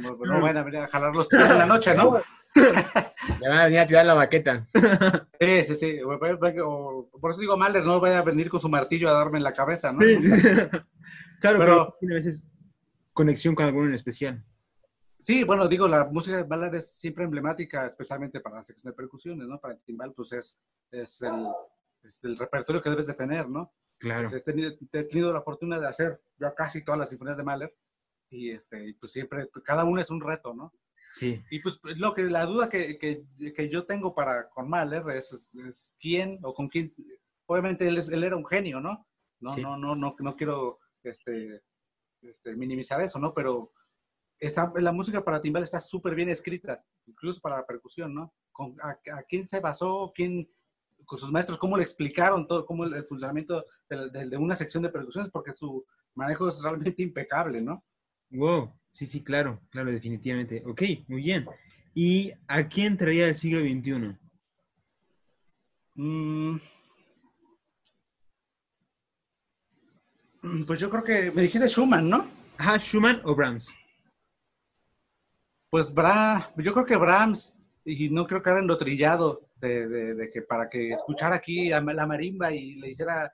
no, 0.00 0.40
van 0.40 0.56
a 0.56 0.62
venir 0.62 0.80
a 0.80 0.88
jalar 0.88 1.14
los 1.14 1.28
pies 1.28 1.50
en 1.50 1.58
la 1.58 1.66
noche, 1.66 1.94
¿no? 1.94 2.20
Le 2.54 3.48
van 3.48 3.58
a 3.58 3.64
venir 3.64 3.80
a 3.80 3.86
tirar 3.86 4.06
la 4.06 4.14
maqueta. 4.14 4.66
Sí, 5.40 5.64
sí, 5.64 5.74
sí. 5.74 5.98
por 6.04 7.30
eso 7.30 7.40
digo, 7.40 7.56
Mahler 7.56 7.82
no 7.82 7.98
vaya 7.98 8.18
a 8.18 8.22
venir 8.22 8.50
con 8.50 8.60
su 8.60 8.68
martillo 8.68 9.08
a 9.08 9.12
darme 9.12 9.38
en 9.38 9.44
la 9.44 9.54
cabeza, 9.54 9.90
¿no? 9.90 10.00
claro, 11.40 11.58
pero, 11.58 11.96
tiene 11.98 12.14
a 12.14 12.18
veces 12.18 12.46
conexión 13.14 13.54
con 13.54 13.64
alguno 13.64 13.86
en 13.88 13.94
especial. 13.94 14.44
Sí, 15.22 15.44
bueno, 15.44 15.66
digo, 15.66 15.88
la 15.88 16.04
música 16.04 16.36
de 16.36 16.44
Mahler 16.44 16.74
es 16.74 16.92
siempre 16.92 17.24
emblemática, 17.24 17.86
especialmente 17.86 18.40
para 18.40 18.56
la 18.56 18.64
sección 18.64 18.90
de 18.92 18.96
percusiones, 18.96 19.48
¿no? 19.48 19.58
Para 19.58 19.74
el 19.74 19.80
timbal, 19.80 20.12
pues 20.12 20.32
es, 20.32 20.60
es, 20.90 21.22
el, 21.22 21.46
es 22.02 22.22
el 22.22 22.36
repertorio 22.36 22.82
que 22.82 22.90
debes 22.90 23.06
de 23.06 23.14
tener, 23.14 23.48
¿no? 23.48 23.72
Claro. 23.98 24.28
He 24.34 24.40
tenido, 24.40 24.72
he 24.92 25.04
tenido, 25.04 25.32
la 25.32 25.42
fortuna 25.42 25.80
de 25.80 25.86
hacer 25.86 26.22
ya 26.38 26.54
casi 26.54 26.84
todas 26.84 26.98
las 26.98 27.08
sinfonías 27.08 27.38
de 27.38 27.44
Mahler 27.44 27.74
y 28.28 28.50
este, 28.50 28.94
pues 29.00 29.12
siempre, 29.12 29.48
cada 29.64 29.84
una 29.84 30.02
es 30.02 30.10
un 30.10 30.20
reto, 30.20 30.52
¿no? 30.52 30.72
Sí. 31.10 31.42
Y 31.50 31.60
pues 31.60 31.80
lo 31.96 32.14
que, 32.14 32.22
la 32.24 32.46
duda 32.46 32.68
que, 32.68 32.96
que, 32.98 33.24
que 33.52 33.68
yo 33.68 33.84
tengo 33.84 34.14
para 34.14 34.48
con 34.48 34.68
Mahler 34.68 35.02
es, 35.16 35.50
es, 35.66 35.94
quién 35.98 36.38
o 36.42 36.54
con 36.54 36.68
quién, 36.68 36.90
obviamente 37.46 37.86
él, 37.88 37.98
es, 37.98 38.08
él 38.08 38.22
era 38.22 38.36
un 38.36 38.46
genio, 38.46 38.80
¿no? 38.80 39.06
No, 39.40 39.56
no, 39.56 39.76
no, 39.76 39.96
no, 39.96 40.14
no 40.18 40.36
quiero 40.36 40.78
este, 41.02 41.62
este, 42.22 42.54
minimizar 42.54 43.00
eso, 43.00 43.18
¿no? 43.18 43.34
Pero 43.34 43.72
está, 44.38 44.72
la 44.76 44.92
música 44.92 45.24
para 45.24 45.40
timbal 45.40 45.64
está 45.64 45.80
súper 45.80 46.14
bien 46.14 46.28
escrita, 46.28 46.84
incluso 47.06 47.40
para 47.40 47.56
la 47.56 47.66
percusión, 47.66 48.14
¿no? 48.14 48.32
Con, 48.52 48.76
a, 48.80 48.90
a, 48.90 49.22
quién 49.28 49.46
se 49.46 49.60
basó? 49.60 50.12
¿Quién, 50.14 50.48
con 51.04 51.18
sus 51.18 51.32
maestros, 51.32 51.58
cómo 51.58 51.76
le 51.76 51.82
explicaron 51.82 52.46
todo, 52.46 52.64
cómo 52.64 52.84
el, 52.84 53.04
funcionamiento 53.04 53.64
de, 53.88 54.28
de, 54.28 54.36
una 54.36 54.54
sección 54.54 54.82
de 54.82 54.90
percusiones, 54.90 55.30
porque 55.32 55.52
su 55.52 55.84
manejo 56.14 56.48
es 56.48 56.62
realmente 56.62 57.02
impecable, 57.02 57.60
¿no? 57.60 57.84
Wow, 58.30 58.72
sí, 58.90 59.06
sí, 59.06 59.22
claro, 59.22 59.60
claro, 59.70 59.90
definitivamente. 59.90 60.62
Ok, 60.66 60.82
muy 61.08 61.22
bien. 61.22 61.46
¿Y 61.94 62.32
a 62.46 62.68
quién 62.68 62.96
traía 62.96 63.26
el 63.28 63.34
siglo 63.34 63.60
XXI? 63.60 64.16
Mm. 65.94 66.56
Pues 70.66 70.80
yo 70.80 70.88
creo 70.88 71.04
que 71.04 71.30
me 71.32 71.42
dijiste 71.42 71.68
Schumann, 71.68 72.08
¿no? 72.08 72.26
Ajá, 72.56 72.78
Schumann 72.78 73.20
o 73.24 73.34
Brahms. 73.34 73.76
Pues 75.68 75.92
Bra, 75.92 76.50
yo 76.56 76.72
creo 76.72 76.84
que 76.84 76.96
Brahms, 76.96 77.56
y 77.84 78.10
no 78.10 78.26
creo 78.26 78.42
que 78.42 78.50
hagan 78.50 78.66
lo 78.66 78.78
trillado 78.78 79.48
de, 79.56 79.86
de, 79.88 80.30
que 80.30 80.42
para 80.42 80.68
que 80.68 80.90
escuchara 80.90 81.36
aquí 81.36 81.68
la 81.68 81.80
marimba 81.80 82.50
y 82.52 82.76
le 82.76 82.90
hiciera 82.90 83.32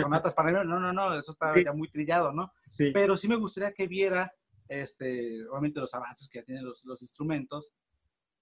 sonatas 0.00 0.34
para 0.34 0.50
no, 0.50 0.64
no, 0.64 0.92
no, 0.92 1.18
eso 1.18 1.32
está 1.32 1.54
ya 1.62 1.72
muy 1.72 1.88
trillado, 1.88 2.32
¿no? 2.32 2.52
Sí. 2.66 2.90
Pero 2.92 3.16
sí 3.16 3.28
me 3.28 3.36
gustaría 3.36 3.72
que 3.72 3.86
viera, 3.86 4.32
este, 4.80 5.46
obviamente 5.48 5.80
los 5.80 5.94
avances 5.94 6.28
que 6.28 6.38
ya 6.38 6.44
tienen 6.44 6.64
los, 6.64 6.84
los 6.84 7.02
instrumentos 7.02 7.72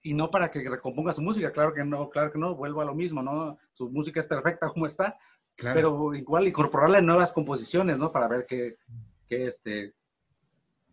y 0.02 0.14
no 0.14 0.30
para 0.30 0.50
que 0.50 0.66
recomponga 0.68 1.12
su 1.12 1.22
música, 1.22 1.52
claro 1.52 1.74
que 1.74 1.84
no, 1.84 2.08
claro 2.08 2.32
que 2.32 2.38
no, 2.38 2.54
vuelvo 2.54 2.80
a 2.80 2.84
lo 2.84 2.94
mismo, 2.94 3.22
¿no? 3.22 3.58
Su 3.72 3.90
música 3.90 4.20
es 4.20 4.26
perfecta 4.26 4.68
como 4.68 4.86
está, 4.86 5.18
claro. 5.56 5.74
pero 5.74 6.14
igual 6.14 6.48
incorporarla 6.48 6.98
en 6.98 7.06
nuevas 7.06 7.32
composiciones, 7.32 7.98
¿no? 7.98 8.10
Para 8.10 8.28
ver 8.28 8.46
qué, 8.46 8.76
qué 9.28 9.46
este, 9.46 9.94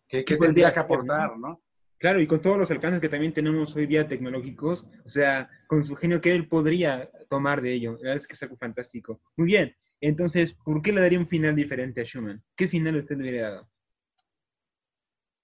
qué, 0.07 0.25
qué 0.25 0.35
tendría 0.37 0.71
que 0.71 0.79
aportar, 0.79 1.37
¿no? 1.37 1.61
Claro, 1.99 2.21
y 2.21 2.27
con 2.27 2.41
todos 2.41 2.57
los 2.57 2.69
alcances 2.69 3.01
que 3.01 3.09
también 3.09 3.33
tenemos 3.33 3.75
hoy 3.75 3.87
día 3.87 4.07
tecnológicos, 4.07 4.87
o 5.03 5.09
sea, 5.09 5.49
con 5.67 5.83
su 5.83 5.95
genio 5.95 6.21
que 6.21 6.35
él 6.35 6.47
podría 6.47 7.09
tomar 7.27 7.61
de 7.61 7.73
ello. 7.73 7.93
La 7.93 8.09
verdad 8.09 8.17
es 8.17 8.27
que 8.27 8.33
es 8.33 8.43
algo 8.43 8.55
fantástico. 8.57 9.19
Muy 9.35 9.47
bien, 9.47 9.75
entonces, 9.99 10.53
¿por 10.53 10.81
qué 10.81 10.91
le 10.93 11.01
daría 11.01 11.17
un 11.17 11.25
final 11.25 11.55
diferente 11.55 12.01
a 12.01 12.03
Schumann? 12.03 12.43
¿Qué 12.55 12.67
final 12.67 12.95
usted 12.97 13.17
le 13.17 13.23
hubiera 13.23 13.49
dado? 13.49 13.69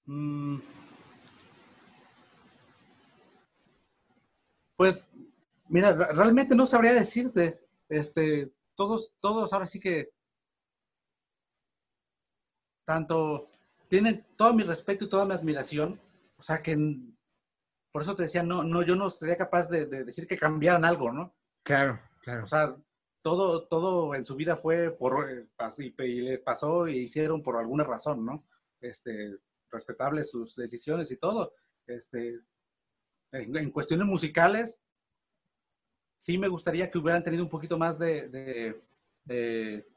Mm. 0.05 0.60
Pues, 4.75 5.10
mira, 5.69 5.93
realmente 5.93 6.55
no 6.55 6.65
sabría 6.65 6.93
decirte. 6.93 7.60
Este, 7.89 8.51
todos, 8.75 9.13
todos 9.19 9.53
ahora 9.53 9.65
sí 9.65 9.79
que 9.79 10.12
tanto 12.86 13.50
tienen 13.88 14.25
todo 14.36 14.53
mi 14.53 14.63
respeto 14.63 15.05
y 15.05 15.10
toda 15.10 15.25
mi 15.25 15.33
admiración 15.33 16.00
o 16.43 16.45
sea, 16.45 16.62
que 16.62 16.77
por 17.93 18.01
eso 18.01 18.17
te 18.17 18.24
decía, 18.24 18.43
no, 18.43 18.65
no, 18.65 18.83
yo 18.83 18.98
no 18.98 19.10
sería 19.10 19.38
capaz 19.38 19.69
de, 19.69 19.86
de, 19.86 20.03
decir 20.03 20.27
que 20.27 20.36
cambiaran 20.36 20.83
algo, 20.83 21.10
¿no? 21.10 21.33
Claro, 21.63 22.01
claro. 22.22 22.43
O 22.43 22.45
sea, 22.45 22.75
todo, 23.22 23.65
todo 23.69 24.13
en 24.13 24.25
su 24.25 24.36
vida 24.36 24.57
fue 24.57 24.91
por, 24.91 25.31
eh, 25.31 25.48
y 26.00 26.22
les 26.22 26.41
pasó 26.41 26.89
y 26.89 26.98
hicieron 26.98 27.41
por 27.41 27.55
alguna 27.55 27.86
razón, 27.86 28.25
¿no? 28.25 28.45
Este, 28.81 29.38
respetables 29.74 30.30
sus 30.30 30.56
decisiones 30.56 31.12
y 31.12 31.18
todo. 31.18 31.53
Este, 31.86 32.39
en, 33.32 33.58
en 33.58 33.72
cuestiones 33.72 34.08
musicales, 34.08 34.82
sí 36.18 36.38
me 36.38 36.48
gustaría 36.48 36.89
que 36.89 36.98
hubieran 36.98 37.24
tenido 37.24 37.44
un 37.44 37.50
poquito 37.50 37.77
más 37.77 38.00
de, 38.00 38.30
de, 38.30 38.82
de, 39.25 39.88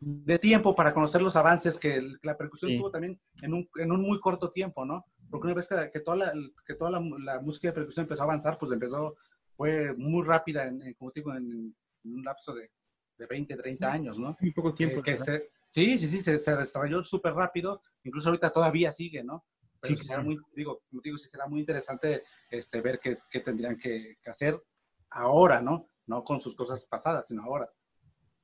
de 0.00 0.38
tiempo 0.38 0.74
para 0.74 0.92
conocer 0.92 1.22
los 1.22 1.36
avances 1.36 1.78
que 1.78 2.02
la 2.22 2.36
percusión 2.36 2.72
sí. 2.72 2.78
tuvo 2.78 2.90
también 2.90 3.20
en 3.42 3.54
un, 3.54 3.68
en 3.76 3.92
un 3.92 4.02
muy 4.02 4.18
corto 4.18 4.50
tiempo, 4.50 4.84
¿no? 4.84 5.04
porque 5.30 5.46
una 5.46 5.54
vez 5.54 5.68
que, 5.68 5.90
que 5.90 6.00
toda, 6.00 6.16
la, 6.16 6.32
que 6.66 6.74
toda 6.74 6.90
la, 6.90 7.00
la, 7.18 7.40
música 7.40 7.68
de 7.68 7.74
percusión 7.74 8.04
empezó 8.04 8.22
a 8.22 8.26
avanzar, 8.26 8.58
pues 8.58 8.72
empezó, 8.72 9.16
fue 9.56 9.92
muy 9.94 10.24
rápida, 10.24 10.66
en, 10.66 10.94
como 10.94 11.10
digo, 11.10 11.34
en, 11.34 11.74
un 12.04 12.24
lapso 12.24 12.54
de, 12.54 12.70
de 13.18 13.26
20, 13.26 13.56
30 13.56 13.92
años, 13.92 14.18
¿no? 14.18 14.36
Muy 14.40 14.52
poco 14.52 14.72
tiempo. 14.72 15.02
Que, 15.02 15.12
que 15.12 15.18
se, 15.18 15.50
sí, 15.68 15.98
sí, 15.98 16.08
sí, 16.08 16.20
se, 16.20 16.38
se 16.38 16.56
desarrolló 16.56 17.02
súper 17.02 17.34
rápido, 17.34 17.82
incluso 18.08 18.28
ahorita 18.28 18.50
todavía 18.50 18.90
sigue, 18.90 19.22
¿no? 19.22 19.44
Pero 19.80 19.96
Sí, 19.96 20.02
sí 20.02 20.08
será 20.08 20.22
muy, 20.22 20.36
digo, 20.54 20.82
como 20.90 21.00
digo, 21.02 21.16
sí 21.18 21.28
será 21.28 21.46
muy 21.46 21.60
interesante 21.60 22.24
este, 22.50 22.80
ver 22.80 22.98
qué, 22.98 23.18
qué 23.30 23.40
tendrían 23.40 23.76
que, 23.78 24.16
que 24.22 24.30
hacer 24.30 24.60
ahora, 25.10 25.62
¿no? 25.62 25.88
No 26.06 26.24
con 26.24 26.40
sus 26.40 26.56
cosas 26.56 26.84
pasadas, 26.84 27.28
sino 27.28 27.44
ahora. 27.44 27.70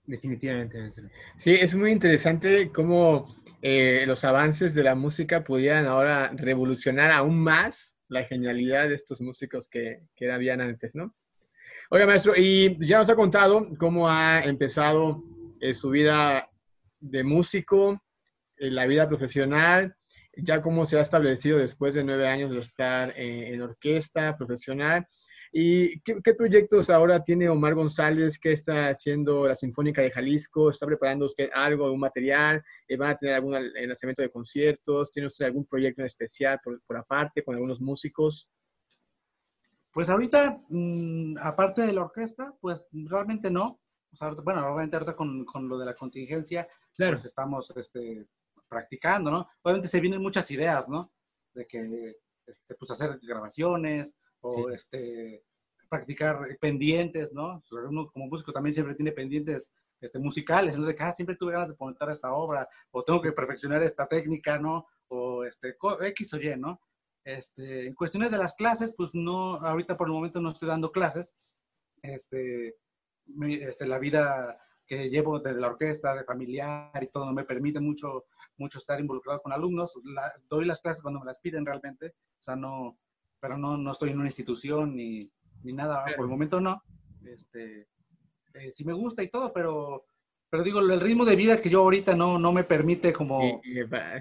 Definitivamente. 0.06 0.90
Sí, 1.38 1.52
es 1.52 1.74
muy 1.74 1.90
interesante 1.90 2.70
cómo 2.70 3.34
eh, 3.62 4.04
los 4.06 4.22
avances 4.24 4.74
de 4.74 4.82
la 4.82 4.94
música 4.94 5.42
pudieran 5.42 5.86
ahora 5.86 6.30
revolucionar 6.34 7.10
aún 7.10 7.42
más 7.42 7.96
la 8.08 8.24
genialidad 8.24 8.88
de 8.88 8.94
estos 8.94 9.22
músicos 9.22 9.68
que, 9.68 10.02
que 10.14 10.30
habían 10.30 10.60
antes, 10.60 10.94
¿no? 10.94 11.14
Oiga, 11.90 12.06
maestro, 12.06 12.34
y 12.36 12.76
ya 12.86 12.98
nos 12.98 13.08
ha 13.08 13.16
contado 13.16 13.68
cómo 13.78 14.08
ha 14.08 14.42
empezado 14.44 15.22
eh, 15.60 15.72
su 15.72 15.90
vida 15.90 16.50
de 17.00 17.24
músico, 17.24 18.02
la 18.70 18.86
vida 18.86 19.08
profesional, 19.08 19.96
ya 20.36 20.60
cómo 20.62 20.84
se 20.84 20.98
ha 20.98 21.02
establecido 21.02 21.58
después 21.58 21.94
de 21.94 22.04
nueve 22.04 22.26
años 22.28 22.50
de 22.50 22.60
estar 22.60 23.10
eh, 23.16 23.54
en 23.54 23.62
orquesta 23.62 24.36
profesional. 24.36 25.06
¿Y 25.56 26.00
qué, 26.00 26.20
qué, 26.22 26.34
proyectos 26.34 26.90
ahora 26.90 27.22
tiene 27.22 27.48
Omar 27.48 27.74
González? 27.74 28.40
¿Qué 28.40 28.52
está 28.52 28.88
haciendo 28.88 29.46
la 29.46 29.54
Sinfónica 29.54 30.02
de 30.02 30.10
Jalisco? 30.10 30.68
¿Está 30.68 30.84
preparando 30.84 31.26
usted 31.26 31.48
algo, 31.54 31.92
un 31.92 32.00
material? 32.00 32.60
Eh, 32.88 32.96
¿Van 32.96 33.10
a 33.10 33.16
tener 33.16 33.36
algún 33.36 33.52
lanzamiento 33.52 34.22
de 34.22 34.30
conciertos? 34.30 35.12
¿Tiene 35.12 35.28
usted 35.28 35.44
algún 35.44 35.64
proyecto 35.64 36.02
en 36.02 36.06
especial 36.06 36.58
por, 36.64 36.82
por 36.82 36.96
aparte 36.96 37.44
con 37.44 37.54
algunos 37.54 37.80
músicos? 37.80 38.50
Pues 39.92 40.08
ahorita, 40.08 40.60
mmm, 40.70 41.38
aparte 41.40 41.82
de 41.82 41.92
la 41.92 42.02
orquesta, 42.02 42.52
pues 42.60 42.88
realmente 42.90 43.48
no. 43.48 43.80
O 44.12 44.16
sea, 44.16 44.30
bueno, 44.30 44.66
obviamente 44.66 44.96
ahorita 44.96 45.14
con, 45.14 45.44
con, 45.44 45.68
lo 45.68 45.78
de 45.78 45.86
la 45.86 45.94
contingencia, 45.94 46.66
claro. 46.96 47.12
pues 47.12 47.26
estamos 47.26 47.72
este, 47.76 48.26
practicando, 48.74 49.30
¿no? 49.30 49.48
Obviamente 49.62 49.88
se 49.88 50.00
vienen 50.00 50.20
muchas 50.20 50.50
ideas, 50.50 50.88
¿no? 50.88 51.12
De 51.54 51.66
que, 51.66 52.16
este, 52.46 52.74
pues 52.74 52.90
hacer 52.90 53.18
grabaciones 53.22 54.18
o 54.40 54.50
sí. 54.50 54.74
este, 54.74 55.44
practicar 55.88 56.38
pendientes, 56.60 57.32
¿no? 57.32 57.62
Uno 57.70 58.10
como 58.10 58.26
músico 58.26 58.52
también 58.52 58.74
siempre 58.74 58.96
tiene 58.96 59.12
pendientes 59.12 59.72
este, 60.00 60.18
musicales, 60.18 60.78
¿no? 60.78 60.86
De 60.86 60.94
que 60.94 61.02
ah, 61.02 61.12
siempre 61.12 61.36
tuve 61.36 61.52
ganas 61.52 61.68
de 61.70 61.76
montar 61.78 62.10
esta 62.10 62.32
obra, 62.32 62.68
o 62.90 63.04
tengo 63.04 63.22
que 63.22 63.32
perfeccionar 63.32 63.82
esta 63.82 64.06
técnica, 64.06 64.58
¿no? 64.58 64.86
O 65.08 65.44
este, 65.44 65.76
X 66.00 66.34
o 66.34 66.40
Y, 66.40 66.56
¿no? 66.56 66.80
Este, 67.24 67.86
en 67.86 67.94
cuestiones 67.94 68.30
de 68.30 68.38
las 68.38 68.54
clases, 68.54 68.92
pues 68.96 69.14
no, 69.14 69.54
ahorita 69.54 69.96
por 69.96 70.08
el 70.08 70.14
momento 70.14 70.40
no 70.40 70.50
estoy 70.50 70.68
dando 70.68 70.90
clases. 70.90 71.32
Este, 72.02 72.76
mi, 73.26 73.54
este, 73.54 73.86
la 73.86 73.98
vida 73.98 74.58
que 74.86 75.08
llevo 75.08 75.40
desde 75.40 75.60
la 75.60 75.68
orquesta, 75.68 76.14
de 76.14 76.24
familiar 76.24 77.02
y 77.02 77.08
todo, 77.08 77.32
me 77.32 77.44
permite 77.44 77.80
mucho, 77.80 78.26
mucho 78.58 78.78
estar 78.78 79.00
involucrado 79.00 79.40
con 79.40 79.52
alumnos. 79.52 79.98
La, 80.04 80.32
doy 80.48 80.64
las 80.64 80.80
clases 80.80 81.02
cuando 81.02 81.20
me 81.20 81.26
las 81.26 81.40
piden 81.40 81.64
realmente, 81.64 82.08
o 82.08 82.42
sea, 82.42 82.56
no, 82.56 82.98
pero 83.40 83.56
no, 83.56 83.76
no 83.76 83.92
estoy 83.92 84.10
en 84.10 84.18
una 84.18 84.28
institución 84.28 84.94
ni, 84.96 85.30
ni 85.62 85.72
nada, 85.72 86.04
por 86.16 86.24
el 86.24 86.30
momento 86.30 86.60
no. 86.60 86.82
Este, 87.24 87.88
eh, 88.54 88.72
sí 88.72 88.84
me 88.84 88.92
gusta 88.92 89.22
y 89.22 89.28
todo, 89.28 89.52
pero, 89.52 90.06
pero 90.50 90.62
digo, 90.62 90.80
el 90.80 91.00
ritmo 91.00 91.24
de 91.24 91.36
vida 91.36 91.60
que 91.60 91.70
yo 91.70 91.80
ahorita 91.80 92.14
no, 92.14 92.38
no 92.38 92.52
me 92.52 92.64
permite 92.64 93.12
como... 93.12 93.60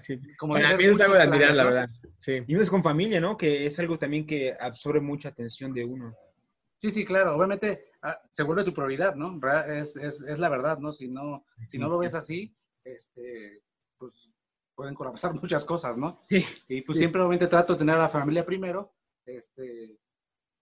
Sí. 0.01 0.19
como 0.37 0.53
Para 0.53 0.77
mí 0.77 0.85
es 0.85 0.99
algo 0.99 1.13
de 1.13 1.21
admirar, 1.21 1.53
planes, 1.53 1.57
la 1.57 1.63
verdad. 1.65 1.89
Sí. 2.19 2.43
Y 2.47 2.55
es 2.55 2.69
con 2.69 2.81
familia, 2.81 3.19
¿no? 3.19 3.37
Que 3.37 3.65
es 3.65 3.77
algo 3.79 3.99
también 3.99 4.25
que 4.25 4.55
absorbe 4.59 5.01
mucha 5.01 5.29
atención 5.29 5.73
de 5.73 5.85
uno. 5.85 6.15
Sí, 6.83 6.91
sí, 6.91 7.05
claro. 7.05 7.37
Obviamente 7.37 7.85
ah, 8.01 8.21
se 8.29 8.43
vuelve 8.43 8.65
tu 8.65 8.73
prioridad, 8.73 9.15
¿no? 9.15 9.39
Es, 9.69 9.95
es, 9.95 10.21
es 10.21 10.37
la 10.37 10.49
verdad, 10.49 10.79
¿no? 10.79 10.91
Si 10.91 11.07
no, 11.07 11.45
si 11.69 11.77
no 11.77 11.87
lo 11.87 11.97
ves 11.97 12.13
así, 12.13 12.53
este, 12.83 13.63
pues 13.97 14.29
pueden 14.75 14.93
colapsar 14.93 15.33
muchas 15.41 15.63
cosas, 15.63 15.97
¿no? 15.97 16.19
Sí. 16.23 16.45
Y 16.67 16.81
pues 16.81 16.97
sí. 16.97 17.03
siempre 17.03 17.21
obviamente 17.21 17.47
trato 17.47 17.71
de 17.71 17.79
tener 17.79 17.95
a 17.95 17.99
la 17.99 18.09
familia 18.09 18.45
primero, 18.45 18.93
este, 19.25 19.97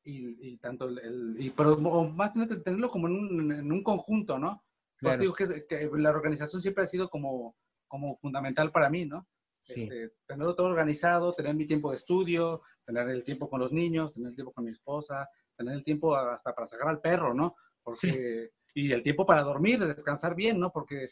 y, 0.04 0.52
y 0.52 0.58
tanto 0.58 0.90
el, 0.90 1.00
el 1.00 1.36
y, 1.40 1.50
pero 1.50 1.76
más 1.80 2.34
tenerlo 2.34 2.90
como 2.90 3.08
en 3.08 3.14
un, 3.14 3.52
en 3.54 3.72
un 3.72 3.82
conjunto, 3.82 4.38
¿no? 4.38 4.64
Pues 5.00 5.16
Claro. 5.16 5.22
digo 5.22 5.34
que, 5.34 5.66
que, 5.66 5.90
la 5.92 6.12
organización 6.12 6.62
siempre 6.62 6.84
ha 6.84 6.86
sido 6.86 7.10
como, 7.10 7.56
como 7.88 8.16
fundamental 8.18 8.72
para 8.72 8.92
mí, 8.92 9.08
¿no? 9.08 9.28
Sí. 9.58 9.84
Este, 9.86 10.12
tenerlo 10.28 10.54
todo 10.56 10.68
organizado, 10.68 11.34
tener 11.34 11.56
mi 11.56 11.66
tiempo 11.66 11.90
de 11.90 11.96
estudio, 11.96 12.62
tener 12.86 13.10
el 13.10 13.24
tiempo 13.24 13.50
con 13.50 13.60
los 13.60 13.72
niños, 13.72 14.14
tener 14.14 14.30
el 14.30 14.36
tiempo 14.36 14.54
con 14.54 14.66
mi 14.66 14.70
esposa, 14.70 15.28
tener 15.62 15.78
el 15.78 15.84
tiempo 15.84 16.16
hasta 16.16 16.54
para 16.54 16.68
sacar 16.68 16.88
al 16.90 17.00
perro, 17.02 17.34
¿no? 17.34 17.56
Porque, 17.84 18.52
Y 18.74 18.92
el 18.92 19.04
tiempo 19.04 19.26
para 19.26 19.42
dormir, 19.44 19.80
de 19.80 19.88
descansar 19.88 20.34
bien, 20.36 20.60
¿no? 20.60 20.72
Porque 20.72 21.08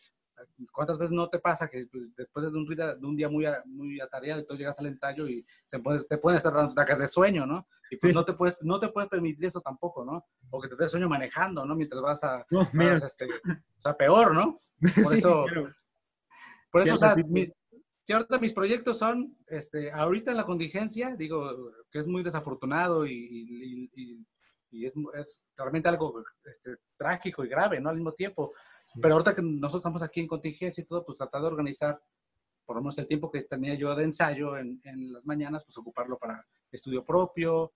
cuántas 0.71 0.97
veces 0.97 1.11
no 1.11 1.29
te 1.29 1.39
pasa 1.39 1.67
que 1.67 1.87
pues, 1.91 2.15
después 2.15 2.49
de 2.51 2.57
un, 2.57 2.65
día, 2.65 2.95
de 2.95 3.05
un 3.05 3.15
día 3.15 3.27
muy, 3.29 3.45
muy 3.65 3.99
atareado 3.99 4.41
y 4.41 4.45
tú 4.45 4.55
llegas 4.55 4.79
al 4.79 4.85
ensayo 4.87 5.27
y 5.27 5.45
te 5.69 5.79
puedes, 5.79 6.07
te 6.07 6.17
pueden 6.17 6.37
estar 6.37 6.53
dando 6.53 6.73
de 6.73 7.07
sueño, 7.07 7.45
¿no? 7.45 7.67
Y 7.91 7.97
pues 7.97 8.11
Sí. 8.11 8.13
no, 8.15 8.23
te 8.23 8.33
puedes, 8.33 8.57
no 8.61 8.79
te 8.79 8.89
puedes 8.89 9.09
permitir 9.09 9.45
eso 9.45 9.61
tampoco, 9.61 10.05
¿no? 10.05 10.25
O 10.51 10.61
que 10.61 10.69
te 10.69 10.75
dé 10.75 10.87
sueño 10.87 11.09
manejando, 11.09 11.65
¿no? 11.65 11.75
Mientras 11.75 12.01
vas 12.01 12.23
a... 12.23 12.45
No, 12.49 12.69
vas, 12.73 13.03
este, 13.03 13.25
o 13.25 13.81
sea, 13.81 13.97
peor, 13.97 14.33
¿no? 14.33 14.55
Por 15.03 15.11
Sí, 15.13 15.17
eso, 15.19 15.45
claro. 15.45 15.73
por 16.71 16.81
eso, 16.83 16.93
o 16.93 16.97
sea, 16.97 17.15
mis, 17.15 17.51
sí, 18.03 18.13
ahorita 18.13 18.39
mis 18.39 18.53
proyectos 18.53 18.97
son, 18.99 19.35
este, 19.47 19.91
ahorita 19.91 20.31
en 20.31 20.37
la 20.37 20.45
contingencia, 20.45 21.15
digo, 21.15 21.71
que 21.91 21.99
es 21.99 22.07
muy 22.07 22.23
desafortunado 22.23 23.05
y, 23.05 23.11
y- 23.13 23.91
y- 23.95 24.25
y 24.71 24.85
es, 24.85 24.93
es 25.19 25.43
realmente 25.55 25.89
algo 25.89 26.23
este, 26.43 26.75
trágico 26.97 27.43
y 27.43 27.49
grave, 27.49 27.79
¿no? 27.79 27.89
Al 27.89 27.95
mismo 27.95 28.13
tiempo. 28.13 28.53
Pero 29.01 29.13
ahorita 29.15 29.35
que 29.35 29.41
nosotros 29.41 29.81
estamos 29.81 30.01
aquí 30.01 30.19
en 30.21 30.27
contingencia 30.27 30.81
y 30.81 30.85
todo, 30.85 31.05
pues 31.05 31.17
tratar 31.17 31.41
de 31.41 31.47
organizar, 31.47 32.01
por 32.65 32.75
lo 32.75 32.81
menos 32.81 32.97
el 32.97 33.07
tiempo 33.07 33.31
que 33.31 33.43
tenía 33.43 33.75
yo 33.75 33.93
de 33.95 34.03
ensayo 34.03 34.57
en, 34.57 34.79
en 34.83 35.13
las 35.13 35.25
mañanas, 35.25 35.63
pues 35.65 35.77
ocuparlo 35.77 36.17
para 36.17 36.45
estudio 36.71 37.03
propio. 37.03 37.73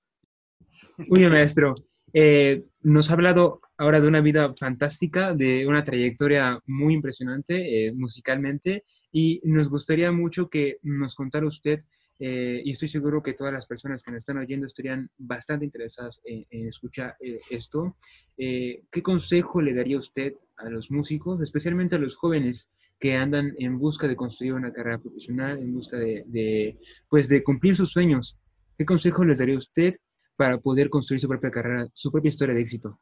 Muy 0.98 1.20
bien, 1.20 1.32
maestro. 1.32 1.74
Eh, 2.16 2.66
nos 2.82 3.10
ha 3.10 3.14
hablado 3.14 3.62
ahora 3.78 4.00
de 4.00 4.08
una 4.08 4.22
vida 4.22 4.54
fantástica, 4.60 5.34
de 5.34 5.66
una 5.66 5.84
trayectoria 5.84 6.60
muy 6.68 6.94
impresionante 6.94 7.88
eh, 7.88 7.94
musicalmente 7.94 8.84
y 9.12 9.42
nos 9.44 9.68
gustaría 9.68 10.12
mucho 10.12 10.48
que 10.48 10.78
nos 10.84 11.16
contara 11.16 11.48
usted, 11.48 11.84
eh, 12.20 12.62
y 12.64 12.72
estoy 12.72 12.90
seguro 12.90 13.22
que 13.22 13.34
todas 13.34 13.54
las 13.54 13.66
personas 13.66 14.04
que 14.04 14.12
nos 14.12 14.20
están 14.20 14.38
oyendo 14.38 14.68
estarían 14.68 15.10
bastante 15.18 15.66
interesadas 15.66 16.22
en, 16.26 16.46
en 16.50 16.68
escuchar 16.68 17.16
eh, 17.20 17.40
esto, 17.50 17.98
eh, 18.38 18.84
¿qué 18.92 19.02
consejo 19.02 19.62
le 19.62 19.74
daría 19.74 19.98
usted 19.98 20.34
a 20.58 20.70
los 20.70 20.92
músicos, 20.92 21.42
especialmente 21.42 21.96
a 21.96 22.00
los 22.00 22.16
jóvenes 22.16 22.70
que 23.00 23.16
andan 23.16 23.54
en 23.58 23.78
busca 23.80 24.08
de 24.08 24.16
construir 24.16 24.54
una 24.54 24.72
carrera 24.72 25.00
profesional, 25.00 25.60
en 25.60 25.74
busca 25.74 25.98
de, 25.98 26.24
de, 26.28 26.80
pues, 27.10 27.28
de 27.28 27.44
cumplir 27.44 27.76
sus 27.76 27.92
sueños? 27.92 28.38
¿Qué 28.78 28.86
consejo 28.86 29.26
les 29.26 29.40
daría 29.40 29.58
usted 29.58 29.96
para 30.36 30.58
poder 30.58 30.90
construir 30.90 31.20
su 31.20 31.28
propia 31.28 31.52
carrera, 31.52 31.88
su 31.94 32.12
propia 32.12 32.30
historia 32.30 32.56
de 32.56 32.62
éxito. 32.62 33.00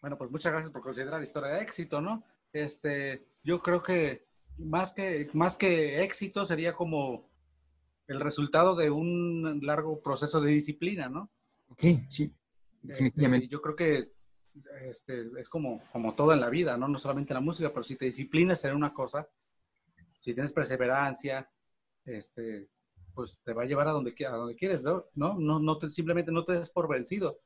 Bueno, 0.00 0.18
pues 0.18 0.30
muchas 0.30 0.52
gracias 0.52 0.72
por 0.72 0.82
considerar 0.82 1.22
historia 1.22 1.50
de 1.50 1.62
éxito, 1.62 2.00
¿no? 2.00 2.22
Este, 2.52 3.26
yo 3.42 3.60
creo 3.60 3.82
que 3.82 4.26
más 4.58 4.92
que, 4.92 5.28
más 5.32 5.56
que 5.56 6.02
éxito 6.02 6.44
sería 6.44 6.74
como 6.74 7.28
el 8.08 8.20
resultado 8.20 8.74
de 8.76 8.90
un 8.90 9.60
largo 9.62 10.00
proceso 10.00 10.40
de 10.40 10.52
disciplina, 10.52 11.08
¿no? 11.08 11.30
Ok, 11.68 11.82
sí, 12.08 12.32
Este, 12.88 13.48
yo 13.48 13.60
creo 13.60 13.74
que 13.76 14.12
este, 14.82 15.26
es 15.38 15.48
como, 15.48 15.82
como 15.92 16.14
todo 16.14 16.32
en 16.32 16.40
la 16.40 16.48
vida, 16.48 16.76
¿no? 16.76 16.88
No 16.88 16.98
solamente 16.98 17.32
en 17.32 17.36
la 17.36 17.40
música, 17.40 17.70
pero 17.70 17.82
si 17.82 17.96
te 17.96 18.04
disciplinas 18.06 18.64
en 18.64 18.74
una 18.76 18.92
cosa, 18.92 19.28
si 20.20 20.32
tienes 20.34 20.52
perseverancia, 20.52 21.50
este, 22.04 22.68
pues 23.12 23.38
te 23.44 23.52
va 23.52 23.62
a 23.62 23.66
llevar 23.66 23.88
a 23.88 23.92
donde, 23.92 24.14
a 24.26 24.30
donde 24.36 24.54
quieres, 24.56 24.82
¿no? 24.82 25.06
No, 25.14 25.34
no, 25.38 25.58
no 25.58 25.78
te, 25.78 25.90
simplemente 25.90 26.30
no 26.32 26.44
te 26.44 26.52
des 26.54 26.70
por 26.70 26.88
vencido. 26.88 27.40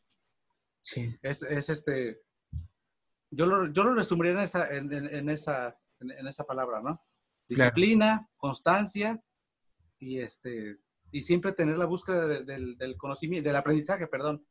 Sí, 0.82 1.14
Es, 1.22 1.42
es 1.42 1.68
este, 1.70 2.20
yo 3.30 3.46
lo, 3.46 3.66
yo 3.72 3.84
lo 3.84 3.94
resumiría 3.94 4.32
en 4.32 4.38
esa, 4.40 4.66
en, 4.68 4.92
en- 4.92 5.14
en 5.14 5.28
esa, 5.30 5.78
en, 6.00 6.10
en 6.10 6.26
esa 6.28 6.44
palabra, 6.44 6.80
¿no? 6.80 7.02
Claro. 7.48 7.70
Disciplina, 7.74 8.28
constancia 8.36 9.20
y 10.00 10.18
este, 10.20 10.78
y 11.12 11.22
siempre 11.22 11.52
tener 11.52 11.78
la 11.78 11.84
búsqueda 11.86 12.26
de- 12.26 12.42
del, 12.44 12.76
del 12.76 12.96
conocimiento, 12.96 13.48
del 13.48 13.56
aprendizaje, 13.56 14.06
perdón, 14.06 14.44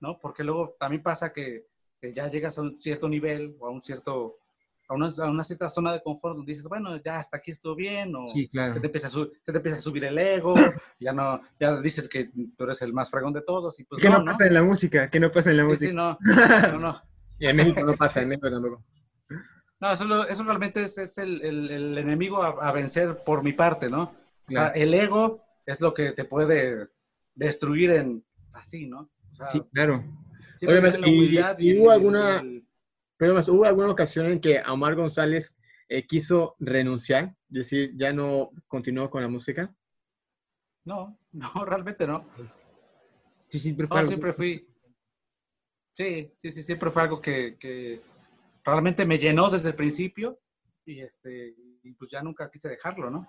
¿no? 0.00 0.18
Porque 0.20 0.44
luego 0.44 0.76
también 0.78 1.02
pasa 1.02 1.32
que, 1.32 1.66
que 2.00 2.12
ya 2.14 2.28
llegas 2.28 2.58
a 2.58 2.62
un 2.62 2.78
cierto 2.78 3.08
nivel 3.08 3.56
o 3.58 3.66
a 3.66 3.70
un 3.70 3.82
cierto, 3.82 4.36
a 4.88 4.94
una, 4.94 5.08
a 5.08 5.30
una 5.30 5.44
cierta 5.44 5.68
zona 5.68 5.92
de 5.92 6.02
confort 6.02 6.36
donde 6.36 6.52
dices, 6.52 6.66
bueno, 6.68 6.96
ya 7.02 7.18
hasta 7.18 7.38
aquí 7.38 7.50
estuvo 7.50 7.74
bien, 7.74 8.14
o 8.14 8.26
sí, 8.28 8.48
claro. 8.48 8.74
se, 8.74 8.80
te 8.80 8.86
empieza 8.86 9.06
a 9.06 9.10
su- 9.10 9.32
se 9.42 9.52
te 9.52 9.58
empieza 9.58 9.78
a 9.78 9.80
subir 9.80 10.04
el 10.04 10.18
ego, 10.18 10.54
ya 11.00 11.12
no, 11.12 11.40
ya 11.58 11.80
dices 11.80 12.08
que 12.08 12.30
tú 12.56 12.64
eres 12.64 12.82
el 12.82 12.92
más 12.92 13.10
fregón 13.10 13.32
de 13.32 13.42
todos, 13.42 13.78
y 13.80 13.84
pues 13.84 14.00
¿Qué 14.00 14.08
no, 14.08 14.18
no, 14.18 14.24
¿no? 14.24 14.32
pasa 14.32 14.46
en 14.46 14.54
la 14.54 14.62
música? 14.62 15.08
¿Qué 15.10 15.20
no 15.20 15.30
pasa 15.32 15.50
en 15.50 15.56
la 15.58 15.62
Sí, 15.64 15.68
música? 15.70 15.90
sí, 15.90 15.96
no, 15.96 16.18
no, 16.72 16.78
no. 16.78 17.02
Y 17.38 17.46
en 17.46 17.56
México 17.56 17.80
no 17.84 17.94
pasa, 17.96 18.20
en 18.20 18.28
México 18.28 18.50
tampoco. 18.50 18.82
No, 19.80 19.92
eso, 19.92 20.04
lo- 20.04 20.26
eso 20.28 20.44
realmente 20.44 20.82
es, 20.82 20.98
es 20.98 21.16
el, 21.18 21.40
el- 21.42 21.70
el 21.70 21.98
enemigo 21.98 22.42
a, 22.42 22.48
a 22.68 22.72
vencer 22.72 23.16
por 23.24 23.42
mi 23.42 23.52
parte, 23.54 23.88
¿no? 23.88 24.12
O 24.50 24.52
sea, 24.52 24.68
el 24.68 24.92
ego 24.94 25.44
es 25.64 25.80
lo 25.80 25.94
que 25.94 26.12
te 26.12 26.24
puede 26.24 26.88
destruir 27.34 27.90
en 27.92 28.24
así, 28.54 28.86
¿no? 28.86 29.00
O 29.00 29.36
sea, 29.36 29.46
Sí, 29.46 29.62
claro. 29.72 30.04
y- 31.58 31.78
hubo 31.78 31.86
el- 31.86 31.90
alguna- 31.92 32.40
el- 32.40 32.66
Pero 33.16 33.34
más, 33.34 33.48
¿hubo 33.48 33.64
alguna 33.64 33.90
ocasión 33.90 34.26
en 34.26 34.40
que 34.40 34.60
Omar 34.62 34.94
González 34.94 35.56
eh, 35.92 36.06
quiso 36.06 36.54
renunciar, 36.60 37.36
es 37.50 37.56
decir, 37.56 37.92
ya 37.96 38.12
no 38.12 38.52
continuó 38.68 39.10
con 39.10 39.22
la 39.22 39.28
música. 39.28 39.74
No, 40.84 41.18
no, 41.32 41.64
realmente 41.64 42.06
no. 42.06 42.24
Sí, 43.48 43.58
siempre 43.58 43.86
fue. 43.88 44.06
siempre 44.06 44.32
fui. 44.32 44.66
Sí, 45.92 46.32
sí, 46.38 46.52
sí, 46.52 46.62
siempre 46.62 46.90
fue 46.90 47.02
algo 47.02 47.20
que, 47.20 48.00
realmente 48.64 49.04
me 49.04 49.18
llenó 49.18 49.50
desde 49.50 49.70
el 49.70 49.74
principio 49.74 50.38
y 50.84 51.00
este, 51.00 51.54
y 51.82 51.92
pues 51.94 52.10
ya 52.10 52.22
nunca 52.22 52.48
quise 52.50 52.68
dejarlo, 52.68 53.10
¿no? 53.10 53.28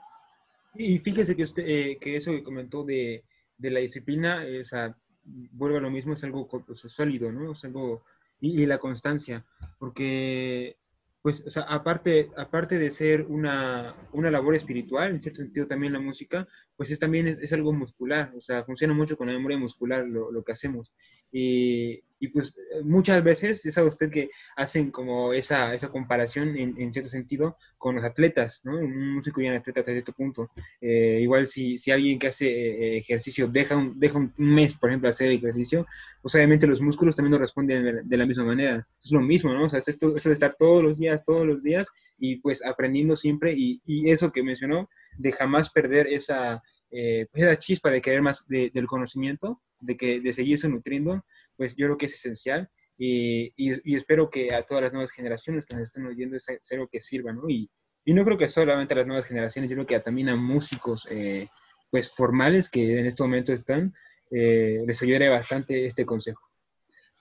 Y 0.76 1.00
fíjese 1.00 1.36
que 1.36 1.44
usted, 1.44 1.64
eh, 1.68 1.98
que 2.00 2.16
eso 2.16 2.32
que 2.32 2.44
comentó 2.44 2.84
de, 2.84 3.24
la 3.60 3.80
disciplina, 3.80 4.46
eh, 4.46 4.62
o 4.62 4.66
sea, 4.66 4.96
vuelve 5.24 5.78
a 5.78 5.82
lo 5.82 5.92
mismo, 5.92 6.14
es 6.14 6.24
algo 6.24 6.48
sólido, 6.74 7.32
¿no? 7.32 7.52
Es 7.52 7.64
algo, 7.66 8.04
y, 8.40 8.66
la 8.66 8.80
constancia, 8.80 9.46
porque 9.78 10.78
pues, 11.22 11.44
o 11.46 11.50
sea, 11.52 11.64
aparte, 11.64 12.32
aparte 12.36 12.80
de 12.80 12.90
ser 12.90 13.24
una, 13.30 13.96
una, 14.12 14.32
labor 14.32 14.56
espiritual, 14.56 15.12
en 15.12 15.22
cierto 15.22 15.44
sentido 15.44 15.68
también 15.68 15.94
la 15.94 16.00
música, 16.00 16.48
pues 16.76 16.90
es 16.90 16.98
también 16.98 17.28
es, 17.28 17.54
algo 17.54 17.74
muscular, 17.74 18.34
o 18.36 18.42
sea, 18.42 18.64
funciona 18.64 18.96
mucho 18.96 19.18
con 19.18 19.28
la 19.28 19.34
memoria 19.34 19.60
muscular 19.60 20.08
lo, 20.08 20.32
lo 20.32 20.44
que 20.44 20.54
hacemos. 20.54 20.92
Y, 21.32 22.04
pues 22.34 22.54
muchas 22.84 23.24
veces 23.24 23.66
es 23.66 23.80
a 23.80 23.84
usted 23.84 24.12
que 24.12 24.30
hacen 24.56 24.92
como 24.92 25.34
esa, 25.34 25.74
esa 25.74 25.90
comparación 25.90 26.56
en, 26.56 26.94
cierto 26.94 27.10
sentido 27.10 27.58
con 27.80 27.96
los 27.96 28.04
atletas, 28.04 28.62
¿no? 28.64 28.78
Un 28.78 29.16
músico 29.16 29.42
y 29.42 29.48
un 29.48 29.56
atleta 29.56 29.80
hasta 29.80 29.92
cierto 29.92 30.14
punto. 30.14 30.52
Eh, 30.80 31.20
igual 31.24 31.48
si, 31.48 31.80
si, 31.80 31.90
alguien 31.90 32.20
que 32.20 32.28
hace 32.28 32.48
eh, 32.48 32.98
ejercicio 32.98 33.48
deja 33.48 33.76
un, 33.76 34.00
deja 34.00 34.20
un 34.20 34.32
mes, 34.38 34.76
por 34.76 34.92
ejemplo, 34.92 35.10
hacer 35.10 35.32
ejercicio, 35.32 35.88
pues 36.22 36.36
obviamente 36.36 36.68
los 36.68 36.80
músculos 36.80 37.16
también 37.16 37.32
no 37.32 37.40
responden 37.40 38.08
de 38.08 38.18
la, 38.18 38.26
misma 38.28 38.44
manera. 38.44 38.88
Es 39.04 39.12
lo 39.12 39.22
mismo, 39.22 39.52
¿no? 39.52 39.66
O 39.66 39.70
sea, 39.70 39.80
es 39.80 39.88
esto, 39.88 40.16
eso 40.16 40.30
de 40.30 40.36
estar 40.36 40.56
todos 40.60 40.84
los 40.84 41.00
días, 41.00 41.26
todos 41.26 41.48
los 41.48 41.64
días 41.64 41.90
y 42.20 42.36
pues 42.36 42.64
aprendiendo 42.64 43.16
siempre 43.16 43.54
y, 43.58 43.82
y 43.84 44.12
eso 44.12 44.32
que 44.32 44.44
mencionó, 44.44 44.88
de 45.18 45.32
jamás 45.32 45.72
perder 45.72 46.06
esa, 46.06 46.62
eh, 46.92 47.28
pues, 47.32 47.44
esa 47.44 47.58
chispa 47.58 47.90
de 47.90 48.02
querer 48.02 48.22
más 48.22 48.46
del 48.48 48.86
conocimiento, 48.86 49.62
de, 49.82 49.98
que, 49.98 50.22
de 50.22 50.34
seguirse 50.34 50.70
nutriendo 50.70 51.24
pues 51.58 51.76
yo 51.76 51.86
creo 51.86 51.98
que 51.98 52.08
es 52.08 52.14
esencial 52.14 52.70
y, 52.98 53.54
y, 53.56 53.96
espero 53.96 54.30
que 54.30 54.54
a 54.54 54.64
todas 54.64 54.84
las 54.84 54.94
nuevas 54.94 55.12
generaciones 55.12 55.66
que 55.66 55.76
nos 55.76 55.90
estén 55.90 56.06
oyendo 56.06 56.38
es, 56.38 56.46
algo 56.72 56.88
que 56.88 57.02
sirva, 57.02 57.34
¿no? 57.34 57.50
Y, 57.50 57.70
y, 58.06 58.14
no 58.14 58.24
creo 58.24 58.38
que 58.38 58.48
solamente 58.48 58.94
a 58.94 58.98
las 58.98 59.08
nuevas 59.08 59.26
generaciones, 59.26 59.70
yo 59.70 59.76
creo 59.76 59.88
que 59.88 60.00
también 60.00 60.30
a 60.30 60.36
músicos, 60.36 61.08
eh, 61.10 61.48
pues 61.90 62.12
formales 62.12 62.70
que 62.70 63.00
en 63.00 63.06
este 63.08 63.24
momento 63.24 63.54
están, 63.54 63.94
eh, 64.30 64.84
les 64.86 65.02
ayudaré 65.02 65.30
bastante 65.30 65.86
este 65.86 66.06
consejo. 66.06 66.42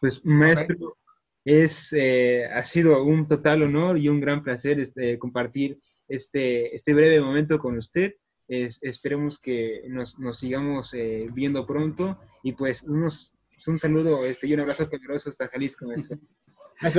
Pues 0.01 0.25
maestro, 0.25 0.99
es, 1.45 1.93
eh, 1.93 2.45
ha 2.47 2.63
sido 2.63 3.03
un 3.03 3.27
total 3.27 3.63
honor 3.63 3.99
y 3.99 4.09
un 4.09 4.21
gran 4.21 4.43
placer 4.43 4.81
este, 4.81 5.19
compartir 5.19 5.79
este, 6.09 6.75
este 6.75 6.93
breve 6.93 7.21
momento 7.21 7.59
con 7.59 7.79
usted. 7.79 8.15
Esperemos 8.51 9.39
que 9.39 9.85
nos, 9.89 10.19
nos 10.19 10.39
sigamos 10.39 10.93
viendo 11.33 11.67
pronto 11.67 12.19
y 12.43 12.53
pues 12.53 12.83
unos 12.83 13.33
un 13.69 13.79
saludo 13.79 14.25
este, 14.25 14.47
y 14.47 14.55
un 14.55 14.61
abrazo 14.61 14.89
caluroso 14.89 15.29
hasta 15.29 15.49
Jalisco. 15.49 15.87
Pues, 16.83 16.95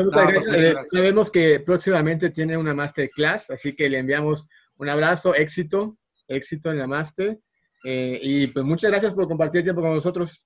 sabemos 0.92 1.32
que 1.32 1.60
próximamente 1.60 2.30
tiene 2.30 2.56
una 2.56 2.72
masterclass, 2.76 3.50
así 3.50 3.76
que 3.76 3.90
le 3.90 3.98
enviamos 3.98 4.48
un 4.78 4.88
abrazo, 4.90 5.34
éxito, 5.34 5.98
éxito 6.28 6.70
en 6.70 6.78
la 6.78 6.86
master. 6.86 7.40
Eh, 7.84 8.20
y 8.22 8.46
pues 8.46 8.64
muchas 8.64 8.92
gracias 8.92 9.16
por 9.16 9.28
compartir 9.28 9.64
tiempo 9.64 9.82
con 9.82 9.96
nosotros. 9.96 10.46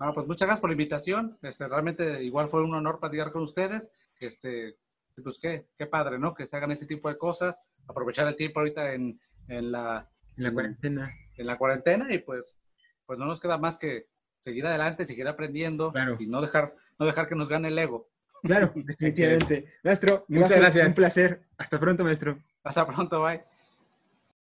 No, 0.00 0.14
pues 0.14 0.26
muchas 0.26 0.46
gracias 0.46 0.62
por 0.62 0.70
la 0.70 0.74
invitación. 0.76 1.38
Este, 1.42 1.68
realmente 1.68 2.24
igual 2.24 2.48
fue 2.48 2.64
un 2.64 2.72
honor 2.72 2.98
platicar 2.98 3.32
con 3.32 3.42
ustedes. 3.42 3.92
Este, 4.18 4.78
pues 5.22 5.38
qué, 5.38 5.66
qué 5.76 5.86
padre, 5.86 6.18
¿no? 6.18 6.32
Que 6.32 6.46
se 6.46 6.56
hagan 6.56 6.70
ese 6.70 6.86
tipo 6.86 7.10
de 7.10 7.18
cosas, 7.18 7.60
aprovechar 7.86 8.26
el 8.28 8.36
tiempo 8.36 8.60
ahorita 8.60 8.94
en, 8.94 9.20
en 9.48 9.72
la, 9.72 10.08
en 10.36 10.44
la 10.44 10.52
cuarentena. 10.52 11.10
En 11.36 11.46
la 11.46 11.56
cuarentena 11.56 12.12
y 12.12 12.18
pues, 12.18 12.60
pues 13.06 13.18
no 13.18 13.26
nos 13.26 13.40
queda 13.40 13.58
más 13.58 13.76
que 13.76 14.06
seguir 14.40 14.66
adelante, 14.66 15.04
seguir 15.04 15.26
aprendiendo 15.28 15.92
y 16.18 16.26
no 16.26 16.40
dejar, 16.40 16.74
no 16.98 17.06
dejar 17.06 17.28
que 17.28 17.34
nos 17.34 17.48
gane 17.48 17.68
el 17.68 17.78
ego. 17.78 18.08
Claro, 18.42 18.72
definitivamente. 18.76 19.66
Maestro, 19.82 20.24
muchas 20.28 20.58
gracias. 20.58 20.88
Un 20.88 20.94
placer. 20.94 21.42
Hasta 21.56 21.80
pronto, 21.80 22.04
maestro. 22.04 22.38
Hasta 22.62 22.86
pronto, 22.86 23.22
bye. 23.22 23.42